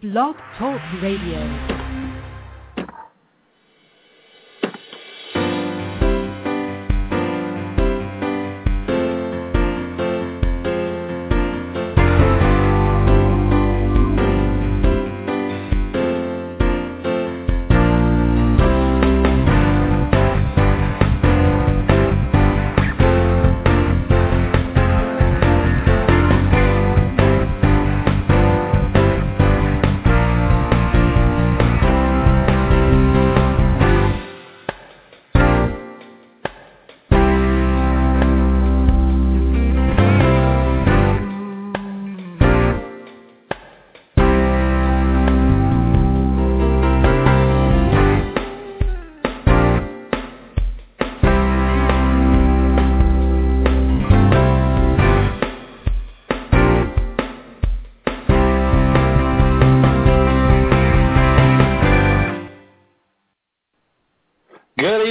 [0.00, 1.77] Blog Talk Radio.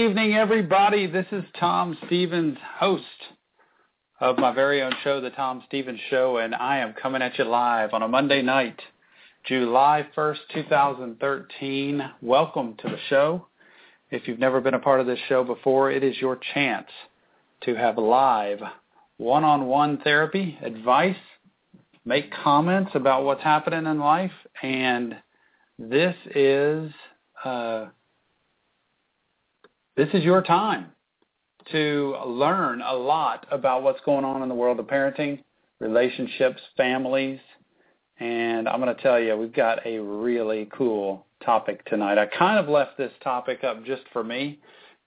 [0.07, 1.05] Evening, everybody.
[1.05, 3.03] This is Tom Stevens, host
[4.21, 7.43] of my very own show, The Tom Stevens Show, and I am coming at you
[7.43, 8.79] live on a Monday night,
[9.45, 12.09] July 1st, 2013.
[12.21, 13.47] Welcome to the show.
[14.09, 16.87] If you've never been a part of this show before, it is your chance
[17.63, 18.59] to have live
[19.17, 21.17] one-on-one therapy, advice,
[22.05, 24.31] make comments about what's happening in life,
[24.63, 25.17] and
[25.77, 26.93] this is...
[27.43, 27.87] Uh,
[29.97, 30.85] this is your time
[31.71, 35.43] to learn a lot about what's going on in the world of parenting,
[35.79, 37.39] relationships, families,
[38.19, 42.17] and I'm going to tell you, we've got a really cool topic tonight.
[42.17, 44.59] I kind of left this topic up just for me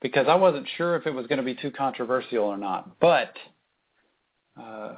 [0.02, 2.98] because I wasn't sure if it was going to be too controversial or not.
[3.00, 3.36] But
[4.60, 4.94] uh,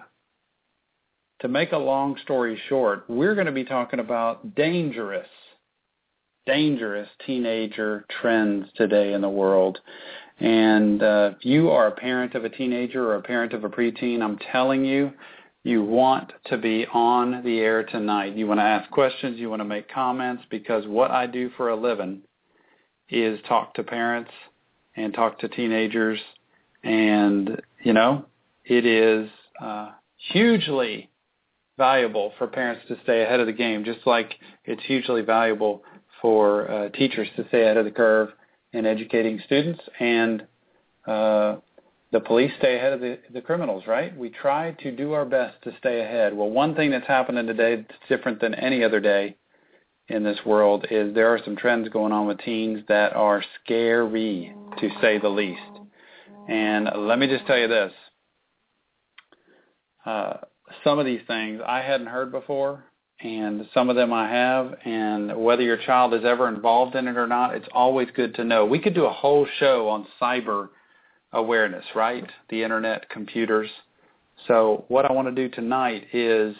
[1.41, 5.29] to make a long story short, we're going to be talking about dangerous
[6.47, 9.79] dangerous teenager trends today in the world.
[10.41, 13.69] And uh, if you are a parent of a teenager or a parent of a
[13.69, 15.13] preteen, I'm telling you,
[15.63, 18.35] you want to be on the air tonight.
[18.35, 21.69] You want to ask questions, you want to make comments, because what I do for
[21.69, 22.23] a living
[23.09, 24.33] is talk to parents
[24.97, 26.19] and talk to teenagers.
[26.83, 28.25] And, you know,
[28.65, 29.31] it is
[29.61, 31.11] uh, hugely
[31.79, 34.35] valuable for parents to stay ahead of the game, just like
[34.65, 35.85] it's hugely valuable
[36.23, 38.31] for uh, teachers to stay ahead of the curve
[38.73, 40.47] in educating students and
[41.07, 41.57] uh,
[42.13, 44.17] the police stay ahead of the, the criminals, right?
[44.17, 46.35] We try to do our best to stay ahead.
[46.35, 49.37] Well, one thing that's happening today that's different than any other day
[50.09, 54.55] in this world is there are some trends going on with teens that are scary,
[54.79, 55.61] to say the least.
[56.49, 57.93] And let me just tell you this.
[60.05, 60.35] Uh,
[60.85, 62.85] some of these things I hadn't heard before,
[63.23, 67.17] and some of them I have, and whether your child is ever involved in it
[67.17, 68.65] or not, it's always good to know.
[68.65, 70.69] We could do a whole show on cyber
[71.33, 72.29] awareness, right?
[72.51, 73.71] The internet, computers.
[74.49, 76.57] So what I want to do tonight is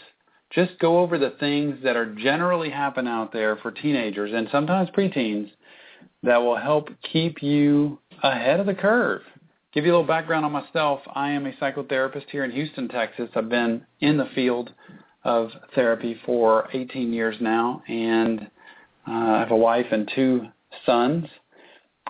[0.51, 4.89] just go over the things that are generally happen out there for teenagers and sometimes
[4.91, 5.51] preteens
[6.23, 9.23] that will help keep you ahead of the curve.
[9.73, 11.01] Give you a little background on myself.
[11.15, 13.31] I am a psychotherapist here in Houston, Texas.
[13.35, 14.73] I've been in the field
[15.25, 18.41] of therapy for 18 years now, and
[19.07, 20.47] uh, I have a wife and two
[20.85, 21.27] sons.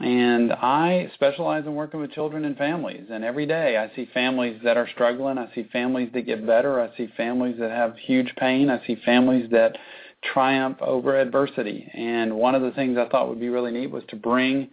[0.00, 3.04] And I specialize in working with children and families.
[3.10, 5.36] And every day I see families that are struggling.
[5.36, 6.80] I see families that get better.
[6.80, 8.70] I see families that have huge pain.
[8.70, 9.76] I see families that
[10.32, 11.90] triumph over adversity.
[11.92, 14.70] And one of the things I thought would be really neat was to bring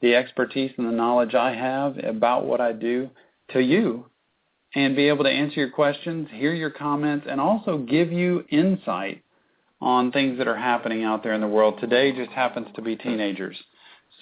[0.00, 3.10] the expertise and the knowledge I have about what I do
[3.52, 4.06] to you
[4.74, 9.22] and be able to answer your questions, hear your comments, and also give you insight
[9.80, 11.78] on things that are happening out there in the world.
[11.80, 13.56] Today just happens to be teenagers.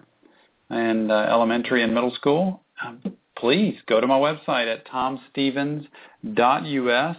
[0.70, 2.62] and uh, elementary and middle school.
[2.86, 3.02] Um,
[3.38, 7.18] please go to my website at tomstevens.us,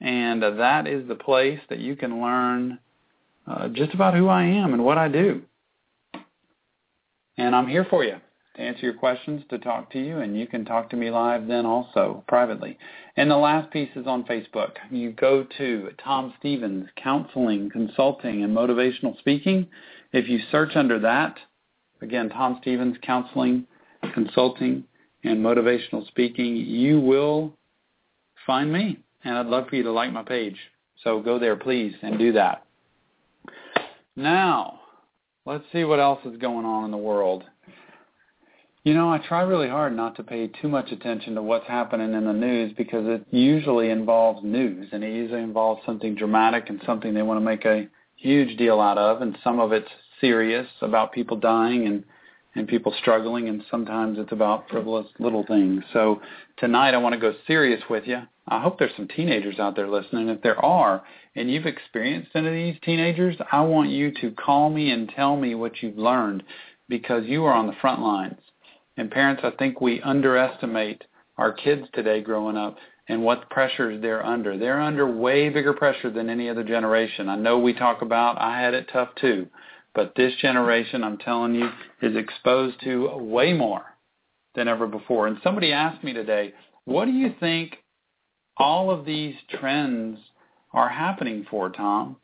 [0.00, 2.78] and uh, that is the place that you can learn
[3.46, 5.42] uh, just about who I am and what I do.
[7.38, 8.16] And I'm here for you
[8.56, 11.46] to answer your questions, to talk to you, and you can talk to me live
[11.46, 12.78] then also privately.
[13.16, 14.72] And the last piece is on Facebook.
[14.90, 19.68] You go to Tom Stevens Counseling, Consulting, and Motivational Speaking.
[20.12, 21.36] If you search under that,
[22.00, 23.66] again, Tom Stevens Counseling,
[24.14, 24.84] Consulting,
[25.26, 27.52] and Motivational Speaking, you will
[28.46, 28.98] find me.
[29.24, 30.56] And I'd love for you to like my page.
[31.02, 32.64] So go there, please, and do that.
[34.14, 34.80] Now,
[35.46, 37.44] Let's see what else is going on in the world.
[38.82, 42.14] You know, I try really hard not to pay too much attention to what's happening
[42.14, 46.82] in the news because it usually involves news and it usually involves something dramatic and
[46.84, 47.86] something they want to make a
[48.16, 49.88] huge deal out of and some of it's
[50.20, 52.02] serious about people dying and
[52.56, 55.84] and people struggling and sometimes it's about frivolous little things.
[55.92, 56.20] So
[56.56, 58.22] tonight I want to go serious with you.
[58.48, 60.28] I hope there's some teenagers out there listening.
[60.28, 61.02] If there are,
[61.34, 65.36] and you've experienced any of these teenagers, I want you to call me and tell
[65.36, 66.44] me what you've learned
[66.88, 68.38] because you are on the front lines.
[68.96, 71.04] And parents, I think we underestimate
[71.36, 72.76] our kids today growing up
[73.08, 74.56] and what pressures they're under.
[74.56, 77.28] They're under way bigger pressure than any other generation.
[77.28, 79.46] I know we talk about I had it tough too,
[79.96, 81.70] but this generation, I'm telling you,
[82.02, 83.82] is exposed to way more
[84.54, 85.26] than ever before.
[85.26, 86.52] And somebody asked me today,
[86.84, 87.78] what do you think
[88.58, 90.18] all of these trends
[90.72, 92.16] are happening for, Tom?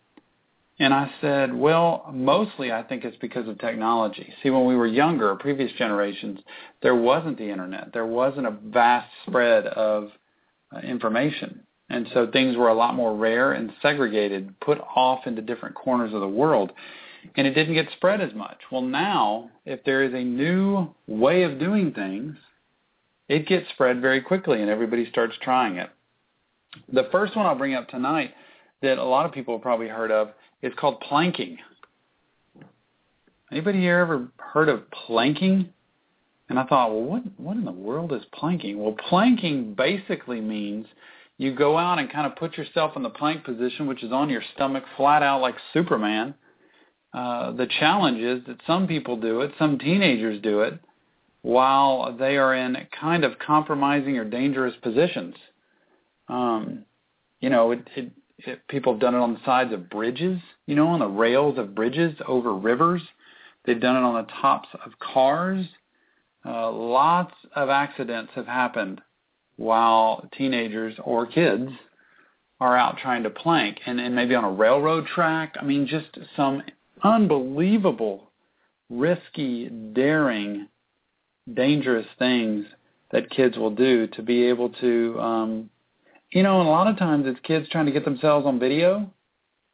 [0.78, 4.32] And I said, well, mostly I think it's because of technology.
[4.42, 6.40] See, when we were younger, previous generations,
[6.82, 7.92] there wasn't the internet.
[7.94, 10.10] There wasn't a vast spread of
[10.74, 11.62] uh, information.
[11.88, 16.12] And so things were a lot more rare and segregated, put off into different corners
[16.12, 16.72] of the world.
[17.36, 18.58] And it didn't get spread as much.
[18.70, 22.36] Well, now, if there is a new way of doing things,
[23.28, 25.90] it gets spread very quickly and everybody starts trying it.
[26.92, 28.34] The first one I'll bring up tonight
[28.82, 30.30] that a lot of people have probably heard of
[30.62, 31.58] is called planking.
[33.50, 35.68] Anybody here ever heard of planking?
[36.48, 38.82] And I thought, well, what what in the world is planking?
[38.82, 40.86] Well, planking basically means
[41.38, 44.28] you go out and kind of put yourself in the plank position, which is on
[44.28, 46.34] your stomach, flat out like Superman.
[47.12, 50.78] Uh, the challenge is that some people do it, some teenagers do it,
[51.42, 55.34] while they are in kind of compromising or dangerous positions.
[56.28, 56.84] Um,
[57.40, 58.12] you know, it, it
[58.46, 61.58] it, people have done it on the sides of bridges, you know, on the rails
[61.58, 63.02] of bridges over rivers.
[63.64, 65.66] They've done it on the tops of cars.
[66.44, 69.00] Uh, lots of accidents have happened
[69.56, 71.70] while teenagers or kids
[72.60, 75.54] are out trying to plank and, and maybe on a railroad track.
[75.60, 76.62] I mean, just some
[77.02, 78.30] unbelievable,
[78.90, 80.68] risky, daring,
[81.52, 82.66] dangerous things
[83.10, 85.70] that kids will do to be able to um,
[86.32, 89.10] you know, and a lot of times it's kids trying to get themselves on video,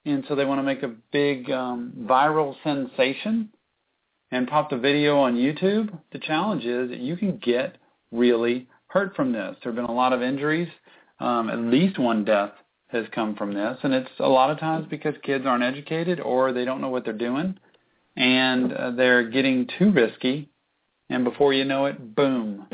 [0.05, 3.51] and so they want to make a big um, viral sensation
[4.33, 5.97] and pop the video on YouTube.
[6.13, 7.77] The challenge is that you can get
[8.11, 9.57] really hurt from this.
[9.63, 10.69] There have been a lot of injuries.
[11.21, 12.53] Um, at least one death
[12.89, 16.53] has come from this, and it's a lot of times because kids aren't educated or
[16.53, 17.59] they don't know what they're doing,
[18.17, 20.49] and uh, they're getting too risky,
[21.11, 22.67] and before you know it, boom,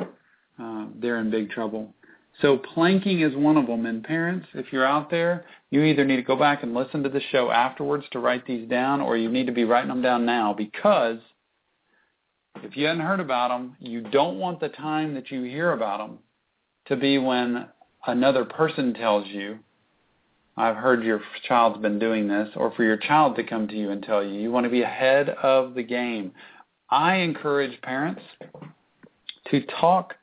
[0.60, 1.92] uh, they're in big trouble.
[2.40, 3.86] So planking is one of them.
[3.86, 7.08] And parents, if you're out there, you either need to go back and listen to
[7.08, 10.26] the show afterwards to write these down, or you need to be writing them down
[10.26, 11.18] now because
[12.62, 15.98] if you hadn't heard about them, you don't want the time that you hear about
[15.98, 16.18] them
[16.86, 17.66] to be when
[18.06, 19.58] another person tells you,
[20.56, 23.90] I've heard your child's been doing this, or for your child to come to you
[23.90, 24.40] and tell you.
[24.40, 26.32] You want to be ahead of the game.
[26.90, 28.22] I encourage parents
[29.50, 30.14] to talk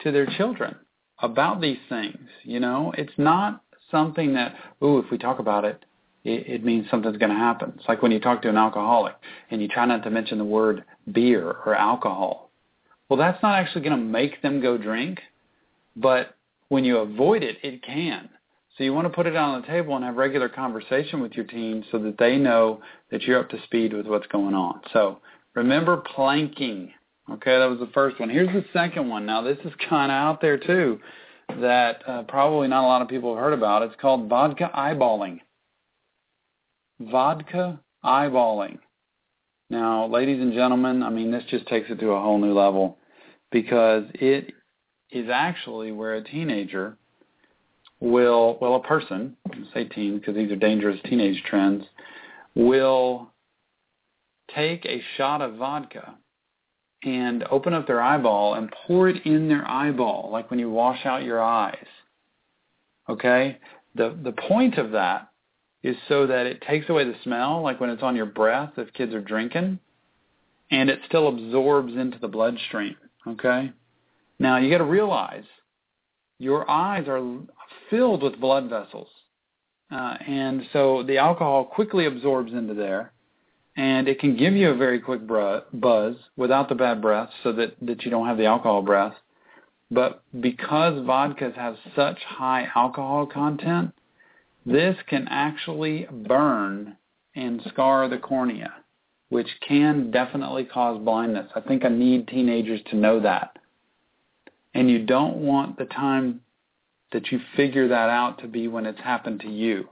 [0.00, 0.76] to their children
[1.20, 2.28] about these things.
[2.42, 5.84] You know, it's not something that, ooh, if we talk about it,
[6.24, 7.74] it, it means something's going to happen.
[7.76, 9.14] It's like when you talk to an alcoholic
[9.50, 12.50] and you try not to mention the word beer or alcohol.
[13.08, 15.20] Well, that's not actually going to make them go drink,
[15.94, 16.34] but
[16.68, 18.28] when you avoid it, it can.
[18.76, 21.46] So you want to put it on the table and have regular conversation with your
[21.46, 24.82] team so that they know that you're up to speed with what's going on.
[24.92, 25.20] So
[25.54, 26.92] remember planking.
[27.30, 28.28] Okay, that was the first one.
[28.28, 29.24] Here's the second one.
[29.24, 31.00] Now this is kind of out there too
[31.60, 33.82] that uh, probably not a lot of people have heard about.
[33.82, 35.40] It's called vodka eyeballing.
[37.00, 38.78] Vodka eyeballing.
[39.70, 42.98] Now, ladies and gentlemen, I mean, this just takes it to a whole new level
[43.50, 44.52] because it
[45.10, 46.96] is actually where a teenager
[48.00, 49.36] will, well, a person,
[49.72, 51.84] say teen because these are dangerous teenage trends,
[52.54, 53.30] will
[54.54, 56.16] take a shot of vodka
[57.02, 61.04] and open up their eyeball and pour it in their eyeball, like when you wash
[61.06, 61.86] out your eyes.
[63.08, 63.58] Okay?
[63.94, 65.28] The the point of that
[65.82, 68.92] is so that it takes away the smell, like when it's on your breath if
[68.92, 69.78] kids are drinking,
[70.70, 72.96] and it still absorbs into the bloodstream.
[73.26, 73.72] Okay?
[74.38, 75.44] Now you got to realize
[76.38, 77.22] your eyes are
[77.90, 79.08] filled with blood vessels.
[79.90, 83.12] Uh, and so the alcohol quickly absorbs into there
[83.76, 87.76] and it can give you a very quick buzz without the bad breath so that,
[87.82, 89.14] that you don't have the alcohol breath.
[89.90, 93.92] But because vodkas have such high alcohol content,
[94.64, 96.96] this can actually burn
[97.36, 98.72] and scar the cornea,
[99.28, 101.50] which can definitely cause blindness.
[101.54, 103.58] I think I need teenagers to know that.
[104.74, 106.40] And you don't want the time
[107.12, 109.88] that you figure that out to be when it's happened to you.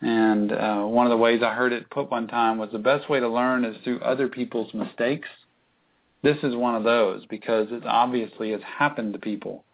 [0.00, 3.10] And uh, one of the ways I heard it put one time was the best
[3.10, 5.28] way to learn is through other people's mistakes.
[6.22, 9.64] This is one of those because it obviously has happened to people,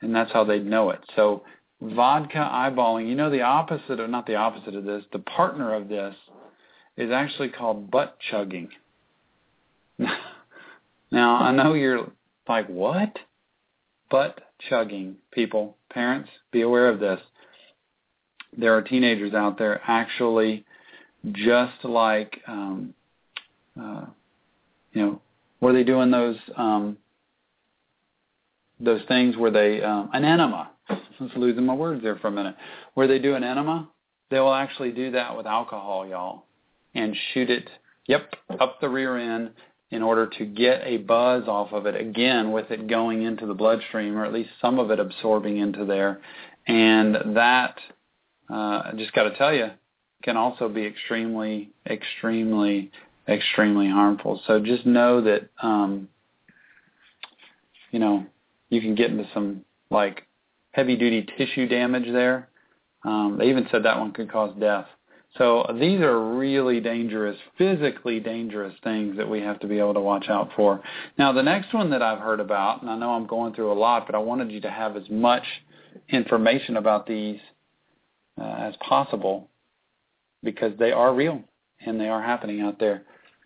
[0.00, 1.00] and that's how they know it.
[1.16, 1.42] So
[1.80, 5.88] vodka eyeballing, you know the opposite of, not the opposite of this, the partner of
[5.88, 6.14] this
[6.96, 8.70] is actually called butt chugging.
[9.98, 12.10] now, I know you're
[12.48, 13.18] like, what?
[14.10, 17.20] Butt chugging, people, parents, be aware of this.
[18.56, 20.64] There are teenagers out there actually
[21.32, 22.94] just like um
[23.80, 24.06] uh
[24.92, 25.20] you know
[25.60, 26.96] were they doing those um
[28.80, 30.70] those things where they um an enema.
[30.88, 32.56] I'm losing my words there for a minute.
[32.94, 33.88] Where they do an enema
[34.30, 36.44] they will actually do that with alcohol y'all
[36.94, 37.68] and shoot it
[38.06, 39.50] yep up the rear end
[39.90, 43.54] in order to get a buzz off of it again with it going into the
[43.54, 46.20] bloodstream or at least some of it absorbing into there
[46.66, 47.78] and that
[48.50, 49.68] uh, I just got to tell you,
[50.22, 52.90] can also be extremely, extremely,
[53.28, 54.40] extremely harmful.
[54.46, 56.08] So just know that, um,
[57.90, 58.26] you know,
[58.68, 60.26] you can get into some like
[60.72, 62.48] heavy duty tissue damage there.
[63.04, 64.86] Um, they even said that one could cause death.
[65.36, 70.00] So these are really dangerous, physically dangerous things that we have to be able to
[70.00, 70.80] watch out for.
[71.18, 73.74] Now the next one that I've heard about, and I know I'm going through a
[73.74, 75.44] lot, but I wanted you to have as much
[76.08, 77.38] information about these
[78.40, 79.48] uh, as possible
[80.42, 81.42] because they are real
[81.84, 83.02] and they are happening out there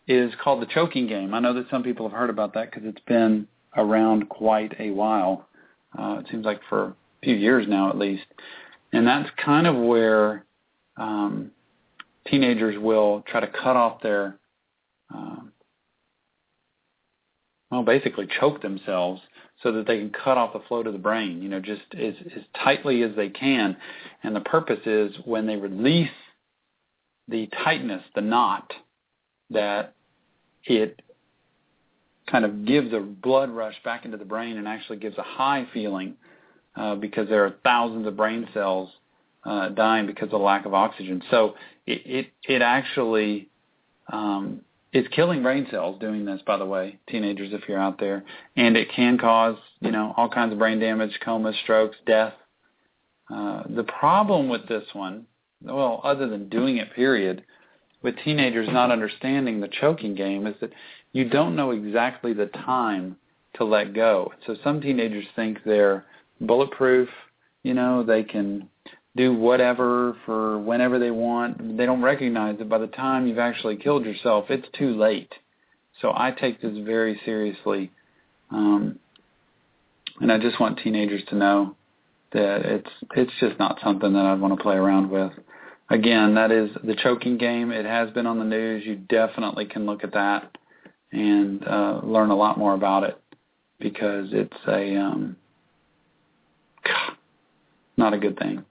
[0.06, 1.34] is called the choking game.
[1.34, 3.46] I know that some people have heard about that because it's been
[3.76, 5.48] around quite a while.
[5.98, 8.24] Uh, it seems like for a few years now at least.
[8.92, 10.44] And that's kind of where
[10.96, 11.50] um,
[12.28, 14.36] teenagers will try to cut off their,
[15.14, 15.52] um,
[17.70, 19.20] well, basically choke themselves
[19.62, 22.14] so that they can cut off the flow to the brain, you know, just as,
[22.36, 23.76] as tightly as they can.
[24.22, 26.10] And the purpose is when they release
[27.28, 28.72] the tightness, the knot,
[29.50, 29.94] that
[30.64, 31.00] it
[32.30, 35.66] kind of gives a blood rush back into the brain and actually gives a high
[35.72, 36.14] feeling
[36.74, 38.90] uh, because there are thousands of brain cells
[39.44, 41.22] uh, dying because of lack of oxygen.
[41.30, 41.54] So
[41.86, 43.48] it it, it actually
[44.12, 48.24] um, it's killing brain cells doing this, by the way, teenagers if you're out there,
[48.56, 52.34] and it can cause you know all kinds of brain damage, comas, strokes, death.
[53.32, 55.26] Uh, the problem with this one,
[55.62, 57.42] well, other than doing it, period,
[58.02, 60.72] with teenagers not understanding the choking game is that
[61.12, 63.16] you don't know exactly the time
[63.54, 64.32] to let go.
[64.46, 66.04] So some teenagers think they're
[66.40, 67.08] bulletproof,
[67.62, 68.68] you know, they can
[69.16, 71.76] do whatever for whenever they want.
[71.76, 75.32] They don't recognize that by the time you've actually killed yourself, it's too late.
[76.00, 77.90] So I take this very seriously.
[78.50, 78.98] Um,
[80.20, 81.76] and I just want teenagers to know
[82.32, 85.32] that it's it's just not something that I'd want to play around with.
[85.90, 87.70] Again, that is the choking game.
[87.70, 88.84] It has been on the news.
[88.86, 90.56] You definitely can look at that
[91.10, 93.20] and uh, learn a lot more about it
[93.78, 95.36] because it's a um,
[97.96, 98.64] not a good thing.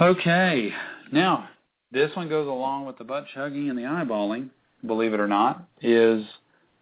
[0.00, 0.72] Okay,
[1.12, 1.48] now
[1.92, 4.50] this one goes along with the butt chugging and the eyeballing,
[4.84, 6.24] believe it or not, is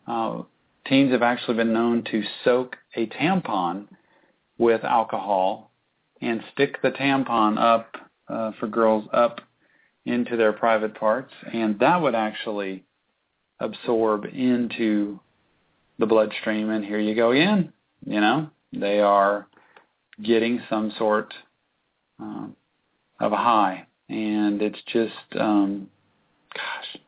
[0.07, 0.41] uh,
[0.87, 3.87] teens have actually been known to soak a tampon
[4.57, 5.73] with alcohol
[6.23, 7.95] and stick the tampon up
[8.29, 9.43] uh, for girls up
[10.07, 12.83] into their private parts, and that would actually
[13.61, 15.21] absorb into
[15.99, 16.71] the bloodstream.
[16.71, 17.75] And here you go again.
[18.07, 19.47] You know, they are
[20.23, 21.35] getting some sort
[22.19, 22.57] um,
[23.23, 25.89] of a high, and it's just, um,
[26.53, 27.01] gosh,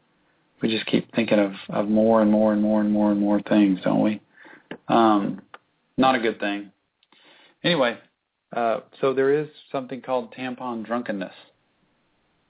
[0.62, 3.42] we just keep thinking of of more and more and more and more and more
[3.42, 4.20] things, don't we?
[4.88, 5.42] Um,
[5.98, 6.70] not a good thing.
[7.62, 7.98] Anyway,
[8.56, 11.34] uh, so there is something called tampon drunkenness.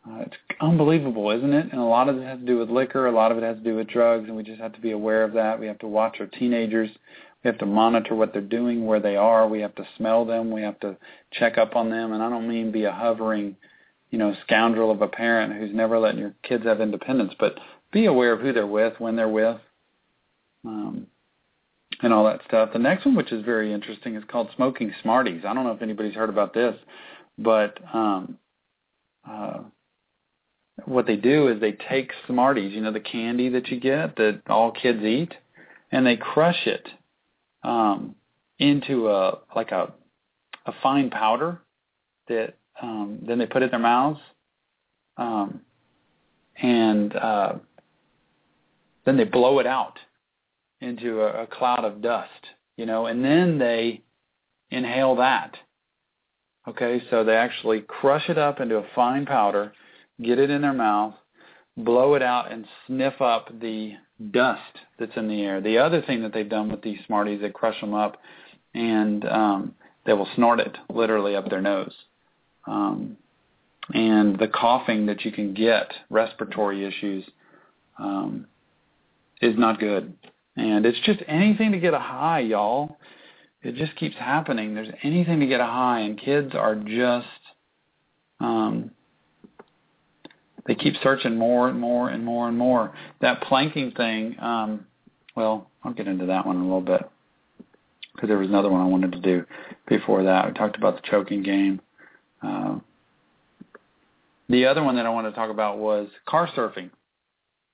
[0.06, 1.72] Uh, it's unbelievable, isn't it?
[1.72, 3.06] And a lot of it has to do with liquor.
[3.06, 4.90] A lot of it has to do with drugs, and we just have to be
[4.90, 5.58] aware of that.
[5.58, 6.90] We have to watch our teenagers.
[7.44, 9.46] We have to monitor what they're doing, where they are.
[9.46, 10.50] We have to smell them.
[10.50, 10.96] We have to
[11.30, 12.14] check up on them.
[12.14, 13.56] And I don't mean be a hovering,
[14.10, 17.58] you know, scoundrel of a parent who's never letting your kids have independence, but
[17.92, 19.58] be aware of who they're with, when they're with,
[20.64, 21.06] um,
[22.00, 22.70] and all that stuff.
[22.72, 25.42] The next one, which is very interesting, is called smoking Smarties.
[25.46, 26.74] I don't know if anybody's heard about this,
[27.36, 28.38] but um,
[29.28, 29.58] uh,
[30.86, 34.40] what they do is they take Smarties, you know, the candy that you get that
[34.48, 35.34] all kids eat,
[35.92, 36.88] and they crush it
[37.64, 38.14] um,
[38.58, 39.92] into a like a
[40.66, 41.60] a fine powder
[42.28, 44.20] that um, then they put in their mouths,
[45.16, 45.60] um,
[46.56, 47.54] and uh,
[49.04, 49.98] then they blow it out
[50.80, 52.30] into a, a cloud of dust,
[52.76, 54.02] you know, and then they
[54.70, 55.56] inhale that.
[56.66, 59.72] Okay, so they actually crush it up into a fine powder
[60.22, 61.14] get it in their mouth,
[61.76, 63.94] blow it out, and sniff up the
[64.30, 64.60] dust
[64.98, 65.60] that's in the air.
[65.60, 68.20] The other thing that they've done with these Smarties, they crush them up,
[68.74, 69.74] and um,
[70.06, 71.94] they will snort it literally up their nose.
[72.66, 73.16] Um,
[73.92, 77.24] and the coughing that you can get, respiratory issues,
[77.98, 78.46] um,
[79.42, 80.14] is not good.
[80.56, 82.96] And it's just anything to get a high, y'all.
[83.62, 84.74] It just keeps happening.
[84.74, 87.26] There's anything to get a high, and kids are just
[88.40, 88.90] um,
[90.66, 92.94] they keep searching more and more and more and more.
[93.20, 94.86] That planking thing, um,
[95.36, 97.02] well, I'll get into that one in a little bit
[98.14, 99.44] because there was another one I wanted to do
[99.88, 100.46] before that.
[100.46, 101.80] We talked about the choking game.
[102.42, 102.78] Uh,
[104.48, 106.90] the other one that I wanted to talk about was car surfing.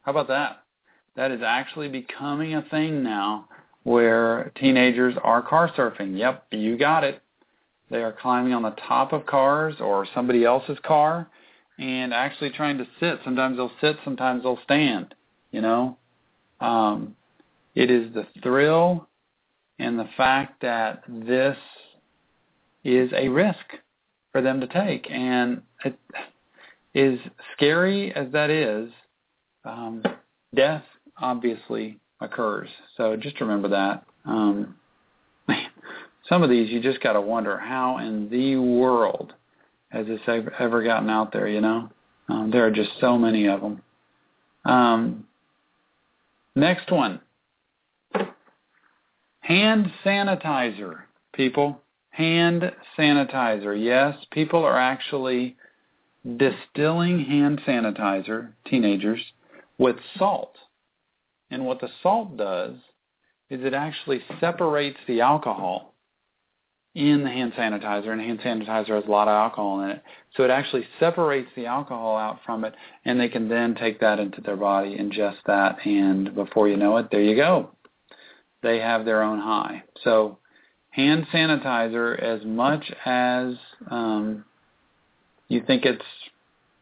[0.02, 0.62] How about that?
[1.16, 3.48] That is actually becoming a thing now
[3.82, 6.16] where teenagers are car surfing.
[6.18, 7.22] Yep, you got it.
[7.90, 11.28] They are climbing on the top of cars or somebody else's car
[11.80, 13.20] and actually trying to sit.
[13.24, 15.14] Sometimes they'll sit, sometimes they'll stand.
[15.50, 15.98] You know,
[16.60, 17.16] um,
[17.74, 19.08] it is the thrill
[19.78, 21.56] and the fact that this
[22.84, 23.56] is a risk
[24.30, 25.98] for them to take, and it
[26.94, 27.18] is
[27.54, 28.92] scary as that is.
[29.64, 30.02] Um,
[30.54, 30.84] death
[31.20, 34.04] obviously occurs, so just remember that.
[34.24, 34.76] Um,
[36.28, 39.32] some of these you just got to wonder how in the world
[39.90, 40.20] has this
[40.58, 41.90] ever gotten out there, you know?
[42.28, 43.82] Um, there are just so many of them.
[44.64, 45.26] Um,
[46.54, 47.20] next one.
[49.40, 51.00] Hand sanitizer,
[51.34, 51.80] people.
[52.10, 53.76] Hand sanitizer.
[53.80, 55.56] Yes, people are actually
[56.36, 59.20] distilling hand sanitizer, teenagers,
[59.78, 60.54] with salt.
[61.50, 62.74] And what the salt does
[63.48, 65.89] is it actually separates the alcohol
[66.94, 70.02] in the hand sanitizer, and hand sanitizer has a lot of alcohol in it.
[70.36, 72.74] So it actually separates the alcohol out from it,
[73.04, 76.96] and they can then take that into their body, ingest that, and before you know
[76.96, 77.70] it, there you go.
[78.62, 79.84] They have their own high.
[80.02, 80.38] So
[80.90, 83.54] hand sanitizer, as much as
[83.88, 84.44] um,
[85.48, 86.04] you think it's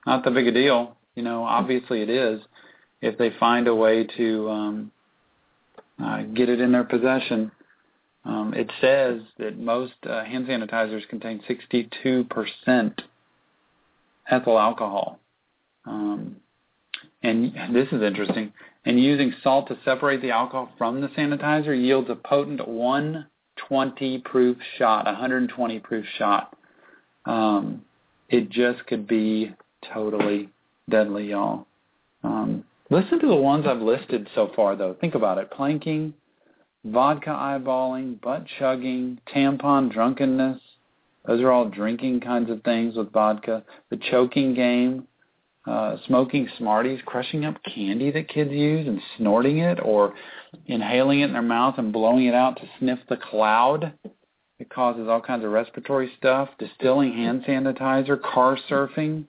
[0.06, 2.40] not that big a deal, you know, obviously it is.
[3.00, 4.92] If they find a way to um,
[6.02, 7.52] uh, get it in their possession,
[8.28, 12.92] um, it says that most uh, hand sanitizers contain 62%
[14.30, 15.18] ethyl alcohol.
[15.86, 16.36] Um,
[17.22, 18.52] and this is interesting.
[18.84, 24.58] And using salt to separate the alcohol from the sanitizer yields a potent 120 proof
[24.76, 26.54] shot, 120 proof shot.
[27.24, 27.82] Um,
[28.28, 29.54] it just could be
[29.90, 30.50] totally
[30.90, 31.66] deadly, y'all.
[32.22, 34.94] Um, listen to the ones I've listed so far, though.
[35.00, 36.12] Think about it: planking,
[36.84, 40.60] vodka eyeballing, butt chugging, tampon drunkenness.
[41.26, 43.64] Those are all drinking kinds of things with vodka.
[43.90, 45.06] The choking game,
[45.66, 50.14] uh, smoking Smarties, crushing up candy that kids use and snorting it or
[50.66, 53.92] inhaling it in their mouth and blowing it out to sniff the cloud.
[54.58, 56.48] It causes all kinds of respiratory stuff.
[56.58, 59.24] Distilling hand sanitizer, car surfing.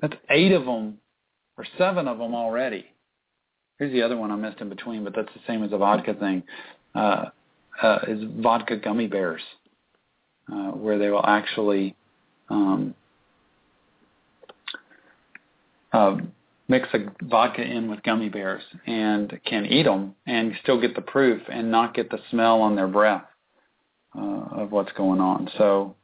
[0.00, 0.98] That's eight of them
[1.56, 2.86] or seven of them already.
[3.82, 6.14] Here's the other one I missed in between, but that's the same as a vodka
[6.14, 6.44] thing.
[6.94, 7.26] Uh,
[7.82, 9.42] uh, is vodka gummy bears,
[10.52, 11.96] uh, where they will actually
[12.48, 12.94] um,
[15.92, 16.16] uh,
[16.68, 21.00] mix a vodka in with gummy bears and can eat them and still get the
[21.00, 23.24] proof and not get the smell on their breath
[24.16, 25.50] uh, of what's going on.
[25.58, 25.96] So,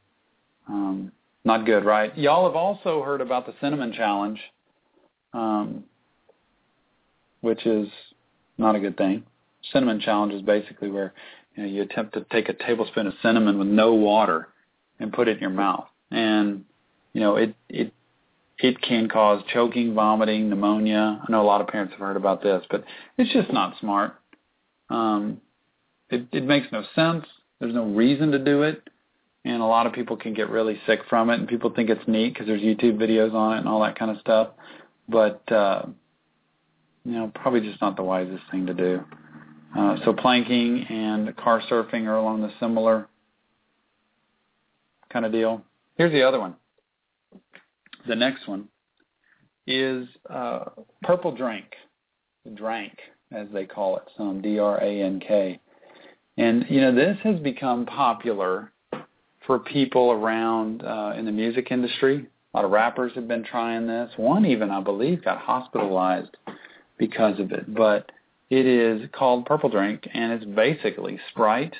[0.67, 1.13] um,
[1.45, 2.15] not good, right?
[2.17, 4.41] Y'all have also heard about the cinnamon challenge,
[5.33, 5.85] um,
[7.41, 7.87] which is
[8.57, 9.23] not a good thing.
[9.71, 11.13] Cinnamon challenge is basically where
[11.55, 14.49] you, know, you attempt to take a tablespoon of cinnamon with no water
[14.99, 16.65] and put it in your mouth, and
[17.13, 17.93] you know it it
[18.59, 21.21] it can cause choking, vomiting, pneumonia.
[21.25, 22.83] I know a lot of parents have heard about this, but
[23.17, 24.15] it's just not smart.
[24.89, 25.39] Um,
[26.09, 27.25] it, it makes no sense.
[27.59, 28.89] There's no reason to do it,
[29.45, 31.39] and a lot of people can get really sick from it.
[31.39, 34.11] And people think it's neat because there's YouTube videos on it and all that kind
[34.11, 34.49] of stuff.
[35.07, 35.85] But uh,
[37.09, 39.03] you know, probably just not the wisest thing to do.
[39.75, 43.07] Uh, so planking and car surfing are along the similar
[45.11, 45.63] kind of deal.
[45.97, 46.55] Here's the other one.
[48.07, 48.67] The next one
[49.65, 50.65] is uh,
[51.01, 51.65] purple drink,
[52.55, 52.93] drank
[53.31, 55.59] as they call it, some D-R-A-N-K.
[56.37, 58.71] And you know this has become popular
[59.45, 62.27] for people around uh, in the music industry.
[62.53, 64.11] A lot of rappers have been trying this.
[64.17, 66.35] One even, I believe, got hospitalized
[66.99, 67.73] because of it.
[67.73, 68.11] But
[68.51, 71.73] it is called Purple Drink, and it's basically Sprite,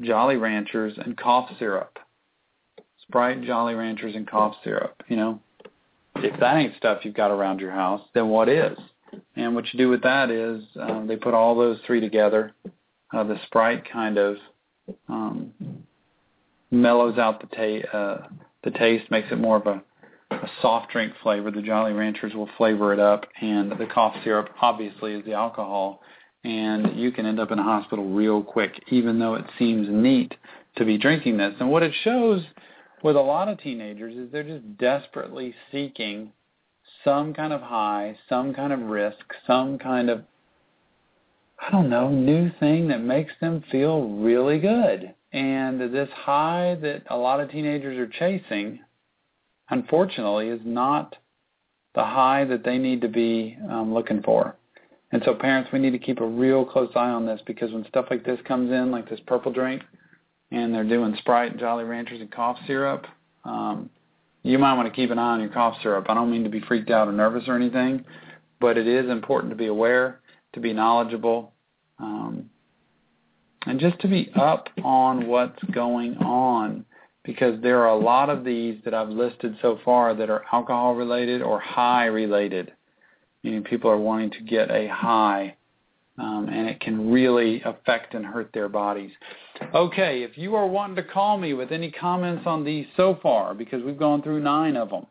[0.00, 1.98] Jolly Ranchers, and cough syrup.
[3.02, 5.02] Sprite, Jolly Ranchers, and cough syrup.
[5.08, 5.40] You know,
[6.16, 8.78] if that ain't stuff you've got around your house, then what is?
[9.36, 12.52] And what you do with that is um, they put all those three together.
[13.12, 14.36] Uh, the Sprite kind of
[15.08, 15.52] um,
[16.70, 18.28] mellows out the, ta- uh,
[18.62, 19.82] the taste, makes it more of a
[20.30, 21.50] a soft drink flavor.
[21.50, 26.00] The Jolly Ranchers will flavor it up, and the cough syrup obviously is the alcohol.
[26.44, 30.34] And you can end up in a hospital real quick, even though it seems neat
[30.76, 31.54] to be drinking this.
[31.60, 32.42] And what it shows
[33.02, 36.32] with a lot of teenagers is they're just desperately seeking
[37.04, 40.24] some kind of high, some kind of risk, some kind of
[41.60, 45.14] I don't know, new thing that makes them feel really good.
[45.32, 48.80] And this high that a lot of teenagers are chasing
[49.70, 51.16] unfortunately, is not
[51.94, 54.56] the high that they need to be um, looking for.
[55.12, 57.84] And so parents, we need to keep a real close eye on this because when
[57.88, 59.82] stuff like this comes in, like this purple drink,
[60.52, 63.06] and they're doing Sprite, and Jolly Ranchers, and cough syrup,
[63.44, 63.90] um,
[64.42, 66.06] you might want to keep an eye on your cough syrup.
[66.08, 68.04] I don't mean to be freaked out or nervous or anything,
[68.60, 70.20] but it is important to be aware,
[70.54, 71.52] to be knowledgeable,
[71.98, 72.50] um,
[73.66, 76.84] and just to be up on what's going on
[77.30, 80.96] because there are a lot of these that I've listed so far that are alcohol
[80.96, 82.72] related or high related,
[83.44, 85.54] meaning people are wanting to get a high,
[86.18, 89.12] um, and it can really affect and hurt their bodies.
[89.72, 93.54] Okay, if you are wanting to call me with any comments on these so far,
[93.54, 95.06] because we've gone through nine of them,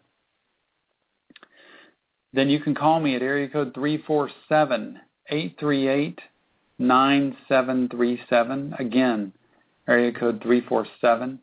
[2.33, 6.19] then you can call me at area code three four seven eight three eight
[6.77, 8.75] nine seven three seven.
[8.77, 9.31] Again,
[9.87, 11.39] area code three four seven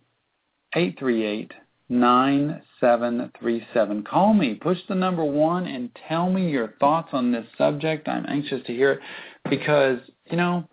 [0.77, 1.53] 838
[1.89, 4.05] 9737.
[4.05, 4.55] Call me.
[4.55, 8.09] Push the number one and tell me your thoughts on this subject.
[8.09, 9.01] I'm anxious to hear it
[9.49, 9.99] because,
[10.31, 10.69] you know,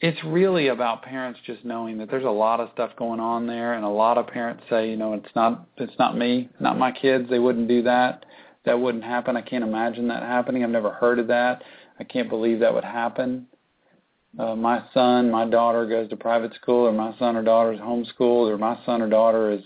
[0.00, 3.74] it's really about parents just knowing that there's a lot of stuff going on there
[3.74, 6.90] and a lot of parents say, you know, it's not it's not me, not my
[6.90, 8.24] kids, they wouldn't do that.
[8.64, 9.36] That wouldn't happen.
[9.36, 10.64] I can't imagine that happening.
[10.64, 11.62] I've never heard of that.
[12.00, 13.46] I can't believe that would happen
[14.38, 17.80] uh, my son, my daughter goes to private school, or my son or daughter is
[17.80, 19.60] homeschooled, or my son or daughter is,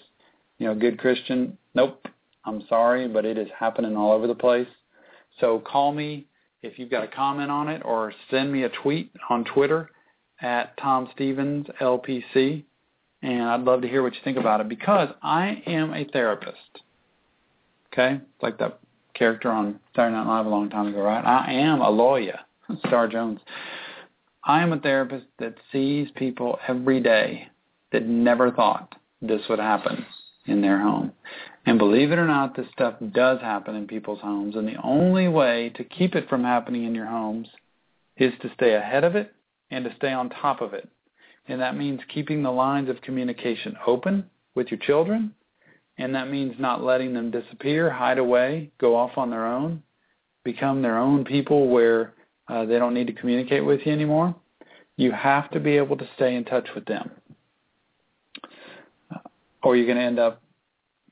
[0.58, 1.56] you know, a good Christian.
[1.74, 2.06] Nope.
[2.44, 4.68] I'm sorry, but it is happening all over the place.
[5.40, 6.26] So call me
[6.62, 9.90] if you've got a comment on it, or send me a tweet on Twitter
[10.40, 12.64] at Tom Stevens LPC,
[13.22, 16.82] and I'd love to hear what you think about it because I am a therapist.
[17.92, 18.80] Okay, it's like that
[19.14, 21.24] character on Saturday Night Live a long time ago, right?
[21.24, 22.40] I am a lawyer,
[22.86, 23.40] Star Jones.
[24.48, 27.48] I am a therapist that sees people every day
[27.90, 30.06] that never thought this would happen
[30.46, 31.10] in their home.
[31.66, 34.54] And believe it or not, this stuff does happen in people's homes.
[34.54, 37.48] And the only way to keep it from happening in your homes
[38.16, 39.34] is to stay ahead of it
[39.72, 40.88] and to stay on top of it.
[41.48, 45.34] And that means keeping the lines of communication open with your children.
[45.98, 49.82] And that means not letting them disappear, hide away, go off on their own,
[50.44, 52.14] become their own people where
[52.48, 54.34] uh, they don't need to communicate with you anymore.
[54.96, 57.10] You have to be able to stay in touch with them.
[59.62, 60.40] or you're going to end up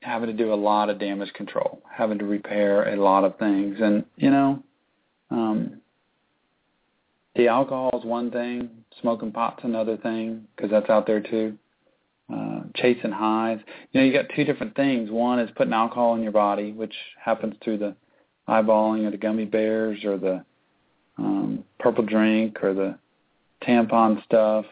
[0.01, 3.77] having to do a lot of damage control, having to repair a lot of things.
[3.81, 4.63] And, you know,
[5.29, 5.81] um,
[7.35, 8.69] the alcohol is one thing,
[9.01, 11.57] smoking pot's another thing because that's out there too.
[12.33, 13.59] Uh, chasing highs.
[13.91, 15.11] You know, you got two different things.
[15.11, 17.95] One is putting alcohol in your body, which happens through the
[18.47, 20.43] eyeballing or the gummy bears or the
[21.17, 22.97] um, purple drink or the
[23.63, 24.65] tampon stuff.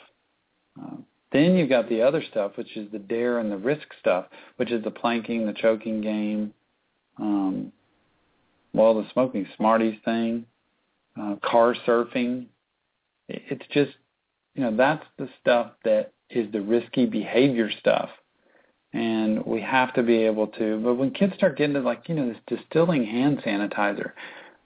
[0.79, 0.97] Uh,
[1.31, 4.25] then you've got the other stuff, which is the dare and the risk stuff,
[4.57, 6.53] which is the planking, the choking game,
[7.17, 7.71] um,
[8.73, 10.45] well, the smoking smarties thing,
[11.19, 12.45] uh, car surfing.
[13.29, 13.91] It's just,
[14.55, 18.09] you know, that's the stuff that is the risky behavior stuff.
[18.93, 22.15] And we have to be able to, but when kids start getting to like, you
[22.15, 24.11] know, this distilling hand sanitizer,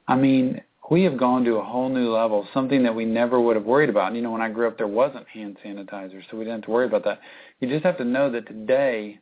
[0.08, 3.56] I mean, we have gone to a whole new level, something that we never would
[3.56, 4.16] have worried about.
[4.16, 6.72] You know, when I grew up, there wasn't hand sanitizer, so we didn't have to
[6.72, 7.20] worry about that.
[7.60, 9.20] You just have to know that today,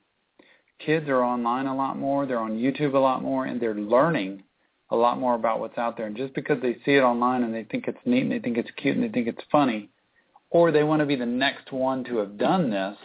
[0.85, 4.43] kids are online a lot more, they're on YouTube a lot more, and they're learning
[4.91, 6.05] a lot more about what's out there.
[6.05, 8.57] And just because they see it online and they think it's neat and they think
[8.57, 9.89] it's cute and they think it's funny,
[10.51, 12.95] or they want to be the next one to have done this,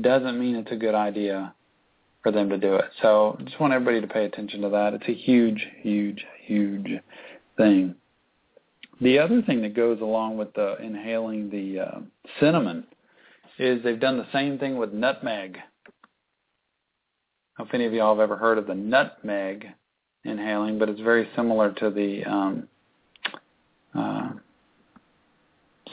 [0.00, 1.54] doesn't mean it's a good idea
[2.22, 2.86] for them to do it.
[3.00, 4.94] So just want everybody to pay attention to that.
[4.94, 7.00] It's a huge, huge, huge
[7.58, 7.94] thing.
[9.00, 12.00] The other thing that goes along with the inhaling the uh,
[12.40, 12.84] cinnamon
[13.58, 15.58] is they've done the same thing with nutmeg.
[17.58, 19.66] I don't know if any of y'all have ever heard of the nutmeg
[20.24, 22.68] inhaling, but it's very similar to the um,
[23.94, 24.30] uh,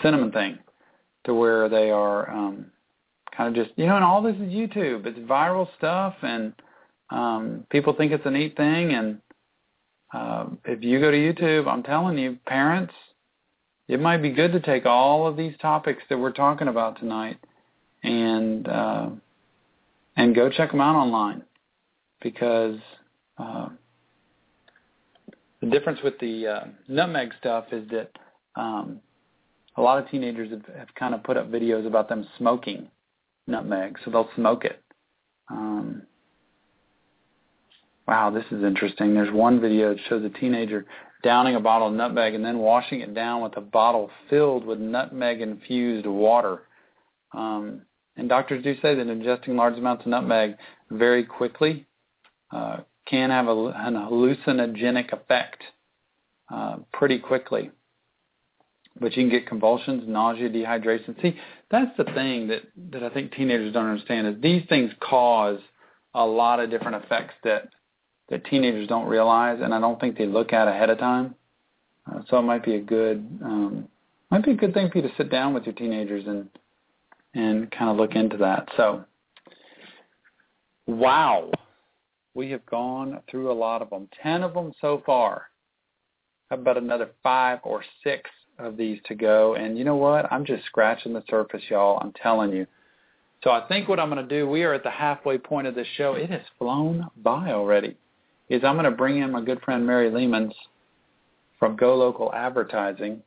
[0.01, 0.59] cinnamon thing,
[1.25, 2.67] to where they are um,
[3.35, 5.05] kind of just you know, and all this is YouTube.
[5.05, 6.53] It's viral stuff, and
[7.09, 8.93] um, people think it's a neat thing.
[8.93, 9.19] And
[10.15, 12.93] uh, if you go to YouTube, I'm telling you, parents,
[13.87, 17.37] it might be good to take all of these topics that we're talking about tonight
[18.01, 19.09] and uh,
[20.15, 21.43] and go check them out online
[22.21, 22.79] because
[23.37, 23.67] uh,
[25.61, 28.11] the difference with the uh, nutmeg stuff is that
[28.55, 29.01] um,
[29.75, 32.87] a lot of teenagers have, have kind of put up videos about them smoking
[33.47, 34.81] nutmeg, so they'll smoke it.
[35.51, 36.03] Um,
[38.07, 39.13] wow, this is interesting.
[39.13, 40.85] There's one video that shows a teenager
[41.23, 44.79] downing a bottle of nutmeg and then washing it down with a bottle filled with
[44.79, 46.61] nutmeg-infused water.
[47.33, 47.81] Um,
[48.15, 50.55] and doctors do say that ingesting large amounts of nutmeg
[50.91, 51.85] very quickly
[52.51, 55.63] uh, can have a, an hallucinogenic effect
[56.53, 57.71] uh, pretty quickly.
[58.99, 61.21] But you can get convulsions, nausea, dehydration.
[61.21, 61.37] See,
[61.69, 65.59] that's the thing that, that I think teenagers don't understand is these things cause
[66.13, 67.69] a lot of different effects that
[68.29, 71.35] that teenagers don't realize, and I don't think they look at ahead of time.
[72.09, 73.87] Uh, so it might be a good um,
[74.31, 76.49] might be a good thing for you to sit down with your teenagers and
[77.33, 78.67] and kind of look into that.
[78.77, 79.03] So,
[80.87, 81.51] wow,
[82.33, 84.07] we have gone through a lot of them.
[84.21, 85.49] Ten of them so far.
[86.49, 89.55] How about another five or six of these to go?
[89.55, 90.31] And you know what?
[90.31, 91.99] I'm just scratching the surface, y'all.
[92.01, 92.67] I'm telling you.
[93.43, 95.75] So I think what I'm going to do, we are at the halfway point of
[95.75, 96.13] this show.
[96.13, 97.97] It has flown by already.
[98.49, 100.53] Is I'm going to bring in my good friend Mary Lehmans
[101.59, 103.21] from Go Local Advertising.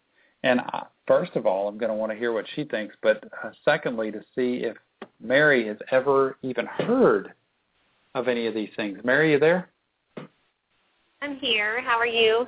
[0.45, 0.61] And
[1.07, 2.95] first of all, I'm going to want to hear what she thinks.
[3.03, 4.77] But uh, secondly, to see if
[5.21, 7.33] Mary has ever even heard
[8.15, 8.99] of any of these things.
[9.05, 9.69] Mary, you there?
[11.21, 11.81] I'm here.
[11.83, 12.47] How are you?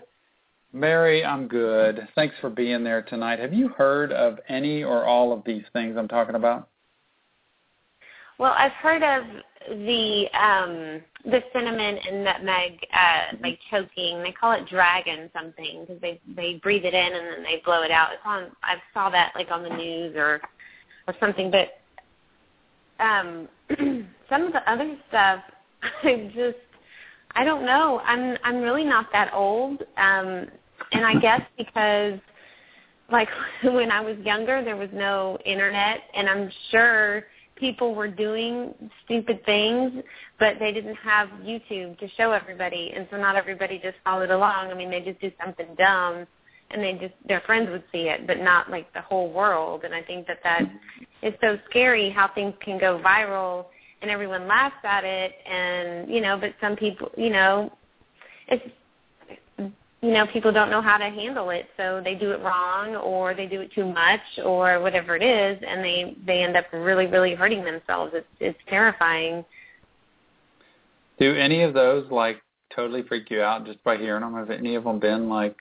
[0.73, 2.07] Mary, I'm good.
[2.15, 3.41] Thanks for being there tonight.
[3.41, 6.69] Have you heard of any or all of these things I'm talking about?
[8.39, 9.25] Well, I've heard of
[9.69, 14.23] the um the cinnamon and nutmeg uh like choking.
[14.23, 17.83] They call it dragon something because they they breathe it in and then they blow
[17.83, 18.13] it out.
[18.13, 20.41] It's on I saw that like on the news or
[21.07, 21.81] or something, but
[23.05, 23.49] um
[24.31, 25.41] some of the other stuff
[26.03, 26.57] I just
[27.33, 28.01] I don't know.
[28.05, 29.83] I'm I'm really not that old.
[29.99, 30.47] Um
[30.93, 32.19] and I guess because
[33.13, 33.29] like
[33.63, 37.25] when I was younger there was no internet and I'm sure
[37.61, 39.93] people were doing stupid things
[40.39, 44.71] but they didn't have YouTube to show everybody and so not everybody just followed along.
[44.71, 46.27] I mean they just do something dumb
[46.71, 49.95] and they just their friends would see it but not like the whole world and
[49.95, 50.63] I think that that
[51.23, 53.67] is so scary how things can go viral
[54.03, 57.71] and everyone laughs at it and you know but some people you know
[58.49, 58.65] it's
[60.03, 63.35] you know people don't know how to handle it so they do it wrong or
[63.35, 67.07] they do it too much or whatever it is and they they end up really
[67.07, 68.13] really hurting themselves.
[68.15, 69.45] It's it's terrifying.
[71.19, 72.41] Do any of those like
[72.75, 75.57] totally freak you out just by hearing them have any of them been like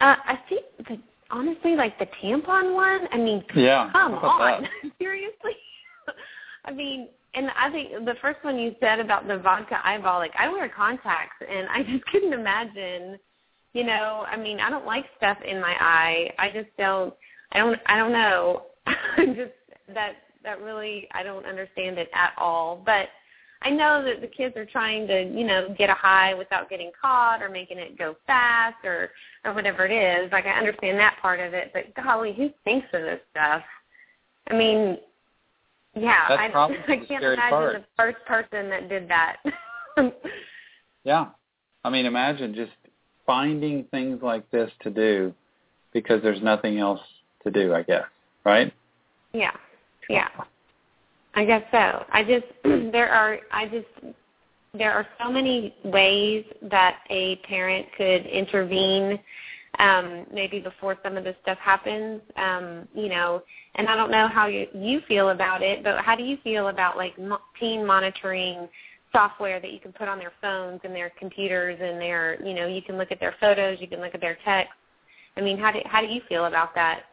[0.00, 0.98] uh i think the
[1.30, 3.08] honestly like the tampon one?
[3.10, 3.90] I mean yeah.
[3.92, 4.68] come on.
[4.98, 5.56] seriously?
[6.64, 10.32] I mean, and I think the first one you said about the vodka eyeball, like
[10.38, 13.18] I wear contacts, and I just couldn't imagine
[13.72, 16.32] You know, I mean, I don't like stuff in my eye.
[16.38, 17.14] I just don't.
[17.52, 17.78] I don't.
[17.86, 18.62] I don't know.
[19.36, 19.52] just
[19.94, 22.82] that that really I don't understand it at all.
[22.84, 23.08] But
[23.62, 26.90] I know that the kids are trying to, you know, get a high without getting
[27.00, 29.10] caught or making it go fast or
[29.44, 30.32] or whatever it is.
[30.32, 33.62] Like I understand that part of it, but golly, who thinks of this stuff?
[34.48, 34.98] I mean,
[35.94, 37.72] yeah, That's I, probably I can't imagine part.
[37.74, 39.36] the first person that did that.
[41.04, 41.28] Yeah.
[41.84, 42.72] I mean, imagine just
[43.26, 45.32] finding things like this to do
[45.92, 47.00] because there's nothing else
[47.44, 48.04] to do, I guess,
[48.44, 48.72] right?
[49.32, 49.52] yeah,
[50.08, 50.28] yeah.
[51.34, 52.04] I guess so.
[52.12, 52.46] I just
[52.92, 54.14] there are I just
[54.74, 59.18] there are so many ways that a parent could intervene
[59.80, 63.42] um maybe before some of this stuff happens um you know
[63.74, 66.68] and I don't know how you you feel about it but how do you feel
[66.68, 67.16] about like
[67.58, 68.68] teen monitoring
[69.12, 72.66] software that you can put on their phones and their computers and their you know
[72.66, 74.74] you can look at their photos you can look at their texts
[75.36, 77.04] I mean how do how do you feel about that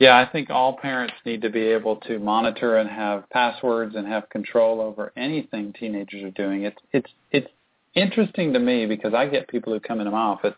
[0.00, 4.06] Yeah, I think all parents need to be able to monitor and have passwords and
[4.06, 6.62] have control over anything teenagers are doing.
[6.62, 7.48] It's it's it's
[7.94, 10.54] interesting to me because I get people who come into my office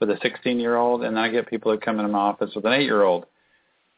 [0.00, 2.52] with a 16 year old and then I get people who come into my office
[2.54, 3.26] with an 8 year old.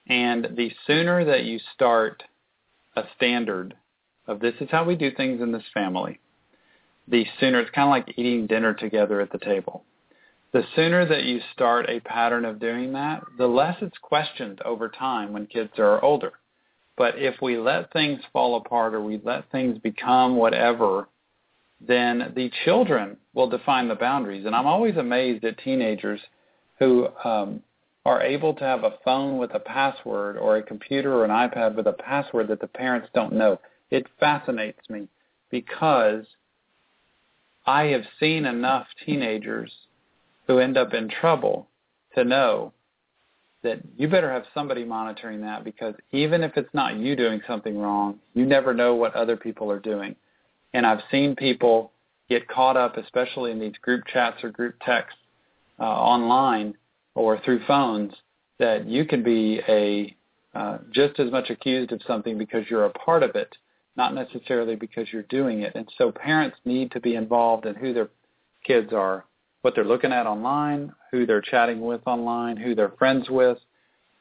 [0.06, 2.22] And the sooner that you start
[2.96, 3.74] a standard
[4.26, 6.20] of this is how we do things in this family,
[7.06, 9.84] the sooner it's kind of like eating dinner together at the table
[10.52, 14.88] the sooner that you start a pattern of doing that, the less it's questioned over
[14.88, 16.32] time when kids are older.
[16.96, 21.08] But if we let things fall apart or we let things become whatever,
[21.80, 24.46] then the children will define the boundaries.
[24.46, 26.20] And I'm always amazed at teenagers
[26.78, 27.62] who um,
[28.04, 31.76] are able to have a phone with a password or a computer or an iPad
[31.76, 33.60] with a password that the parents don't know.
[33.90, 35.08] It fascinates me
[35.50, 36.24] because
[37.66, 39.72] I have seen enough teenagers
[40.46, 41.68] who end up in trouble
[42.14, 42.72] to know
[43.62, 47.78] that you better have somebody monitoring that because even if it's not you doing something
[47.78, 50.16] wrong, you never know what other people are doing.
[50.72, 51.92] And I've seen people
[52.30, 55.18] get caught up, especially in these group chats or group texts
[55.78, 56.74] uh, online
[57.14, 58.12] or through phones,
[58.58, 60.16] that you can be a
[60.58, 63.54] uh, just as much accused of something because you're a part of it,
[63.96, 65.74] not necessarily because you're doing it.
[65.74, 68.08] And so parents need to be involved in who their
[68.64, 69.24] kids are
[69.62, 73.58] what they're looking at online, who they're chatting with online, who they're friends with.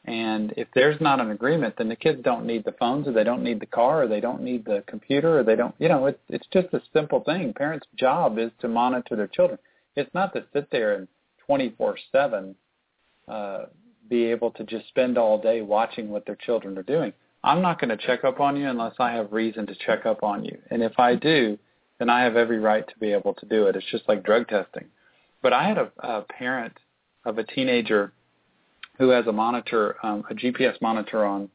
[0.09, 3.23] And if there's not an agreement, then the kids don't need the phones or they
[3.23, 6.07] don't need the car or they don't need the computer or they don't, you know,
[6.07, 7.53] it's, it's just a simple thing.
[7.53, 9.59] Parents' job is to monitor their children.
[9.95, 11.07] It's not to sit there and
[11.47, 12.55] 24-7
[13.27, 13.65] uh,
[14.09, 17.13] be able to just spend all day watching what their children are doing.
[17.43, 20.23] I'm not going to check up on you unless I have reason to check up
[20.23, 20.57] on you.
[20.71, 21.59] And if I do,
[21.99, 23.75] then I have every right to be able to do it.
[23.75, 24.85] It's just like drug testing.
[25.43, 26.73] But I had a, a parent
[27.25, 28.11] of a teenager
[28.99, 31.49] who has a monitor, um, a GPS monitor on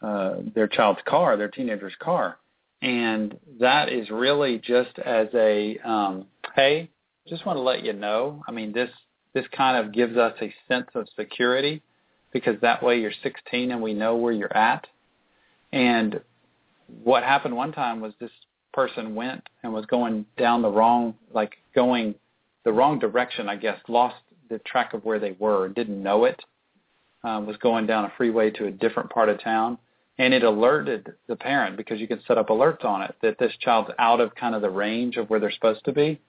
[0.00, 2.38] uh, their child's car, their teenager's car,
[2.80, 6.90] and that is really just as a um, hey,
[7.28, 8.42] just want to let you know.
[8.46, 8.90] I mean, this
[9.34, 11.82] this kind of gives us a sense of security
[12.32, 14.86] because that way you're 16 and we know where you're at.
[15.72, 16.20] And
[17.02, 18.30] what happened one time was this
[18.72, 22.14] person went and was going down the wrong, like going
[22.64, 24.16] the wrong direction, I guess, lost
[24.50, 26.42] the track of where they were, didn't know it,
[27.24, 29.78] um, was going down a freeway to a different part of town,
[30.18, 33.52] and it alerted the parent because you can set up alerts on it that this
[33.60, 36.20] child's out of kind of the range of where they're supposed to be.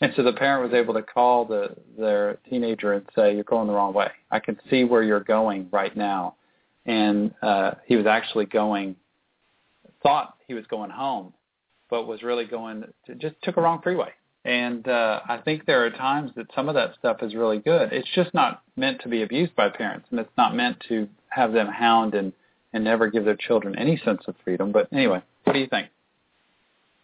[0.00, 3.66] And so the parent was able to call the their teenager and say, "You're going
[3.66, 4.10] the wrong way.
[4.30, 6.36] I can see where you're going right now."
[6.84, 8.96] And uh, he was actually going,
[10.02, 11.32] thought he was going home,
[11.88, 14.08] but was really going, to, just took a wrong freeway
[14.44, 17.92] and uh, I think there are times that some of that stuff is really good.
[17.92, 21.52] It's just not meant to be abused by parents, and it's not meant to have
[21.52, 22.32] them hound and,
[22.72, 24.72] and never give their children any sense of freedom.
[24.72, 25.88] But anyway, what do you think?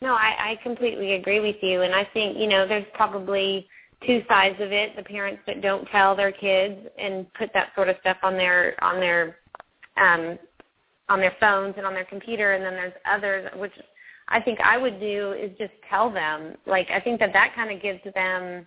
[0.01, 3.69] No, I, I completely agree with you, and I think you know there's probably
[4.05, 7.89] two sides of it: the parents that don't tell their kids and put that sort
[7.89, 9.37] of stuff on their on their
[9.97, 10.39] um,
[11.09, 13.73] on their phones and on their computer, and then there's others which
[14.29, 16.55] I think I would do is just tell them.
[16.67, 18.67] Like I think that that kind of gives them,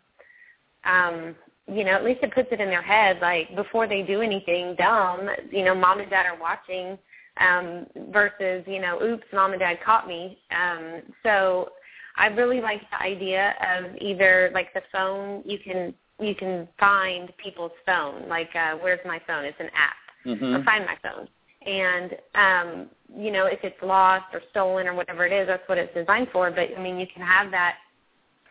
[0.84, 1.36] um,
[1.68, 3.20] you know, at least it puts it in their head.
[3.22, 6.98] Like before they do anything dumb, you know, mom and dad are watching.
[7.38, 10.38] Um, versus, you know, oops, mom and dad caught me.
[10.52, 11.70] Um, so
[12.18, 17.32] I really like the idea of either like the phone you can you can find
[17.38, 18.28] people's phone.
[18.28, 19.46] Like uh, where's my phone?
[19.46, 19.96] It's an app.
[20.26, 20.56] Mm-hmm.
[20.56, 21.28] Or find my phone
[21.66, 25.78] and um, you know if it's lost or stolen or whatever it is, that's what
[25.78, 26.50] it's designed for.
[26.52, 27.76] But I mean, you can have that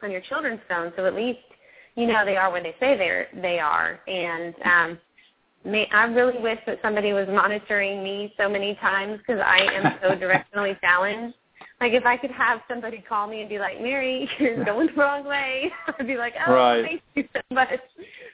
[0.02, 1.40] on your children's phone, so at least
[1.96, 4.98] you know they are where they say they're they are and um
[5.64, 9.98] may, I really wish that somebody was monitoring me so many times because I am
[10.02, 11.36] so directionally challenged.
[11.80, 14.92] Like if I could have somebody call me and be like, Mary, you're going the
[14.94, 16.84] wrong way, I'd be like, oh, Right.
[16.84, 17.68] thank you so much.
[17.72, 17.80] It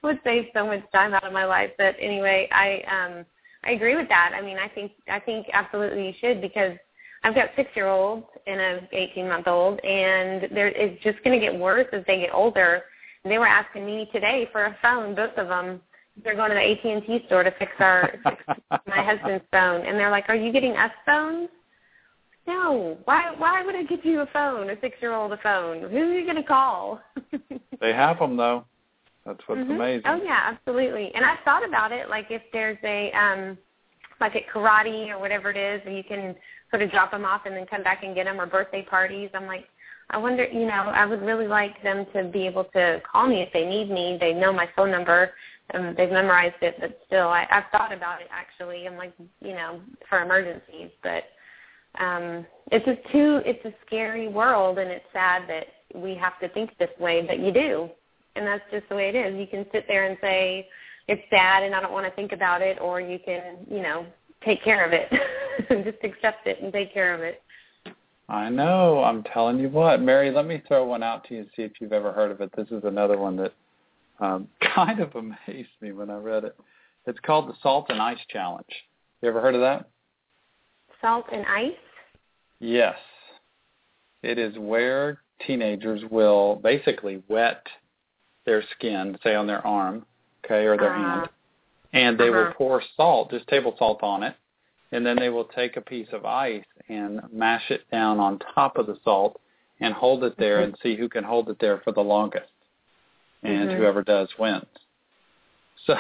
[0.03, 1.70] would save so much time out of my life.
[1.79, 3.24] But anyway, I um
[3.67, 4.33] I agree with that.
[4.35, 6.77] I mean, I think I think absolutely you should because
[7.25, 11.39] I've got six year olds and a eighteen month old, and there it's just going
[11.39, 12.85] to get worse as they get older.
[13.25, 15.81] They were asking me today for a phone, both of them.
[16.23, 18.37] They're going to the AT and T store to fix our fix
[18.87, 21.49] my husband's phone, and they're like, "Are you getting us phones?"
[22.47, 22.97] No.
[23.05, 23.35] Why?
[23.37, 24.71] Why would I get you a phone?
[24.71, 25.81] A six year old a phone?
[25.81, 27.01] Who are you going to call?
[27.81, 28.64] They have them though.
[29.27, 29.70] That's what's Mhm.
[29.70, 30.03] amazing.
[30.07, 31.12] Oh yeah, absolutely.
[31.14, 33.59] And I've thought about it, like if there's a um
[34.20, 36.35] like at karate or whatever it is, and you can
[36.70, 39.29] sort of drop them off and then come back and get them, or birthday parties.
[39.35, 39.68] I'm like,
[40.11, 43.43] I wonder, you know, I would really like them to be able to call me
[43.43, 44.16] if they need me.
[44.18, 45.33] They know my phone number.
[45.74, 48.87] Um, they've memorized it, but still, I, I've thought about it actually.
[48.87, 51.24] I'm like, you know, for emergencies, but
[51.99, 56.49] um it's just too it's a scary world and it's sad that we have to
[56.51, 57.89] think this way but you do
[58.37, 60.68] and that's just the way it is you can sit there and say
[61.09, 64.07] it's sad and i don't want to think about it or you can you know
[64.45, 65.11] take care of it
[65.70, 67.43] and just accept it and take care of it
[68.28, 69.05] I know.
[69.05, 70.32] I'm telling you what, Mary.
[70.32, 72.51] Let me throw one out to you and see if you've ever heard of it.
[72.57, 73.53] This is another one that
[74.18, 76.57] um, kind of amazed me when I read it.
[77.07, 78.66] It's called the Salt and Ice Challenge.
[79.22, 79.89] You ever heard of that?
[81.01, 81.72] salt and ice
[82.59, 82.97] Yes.
[84.22, 87.62] It is where teenagers will basically wet
[88.47, 90.07] their skin, say on their arm,
[90.45, 91.03] okay, or their Uh-huh.
[91.03, 91.29] hand,
[91.93, 92.55] and they will Uh-huh.
[92.55, 94.37] pour salt, just table salt on it,
[94.93, 98.79] and then they will take a piece of ice and mash it down on top
[98.79, 99.41] of the salt
[99.81, 100.65] and hold it there Mhm.
[100.65, 102.53] and see who can hold it there for the longest.
[103.43, 103.77] And Mhm.
[103.77, 104.65] whoever does wins.
[105.85, 105.95] So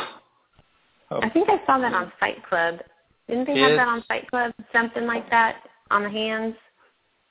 [1.10, 2.80] oh, i think i saw that on fight club
[3.28, 6.56] didn't they have that on fight club something like that on the hands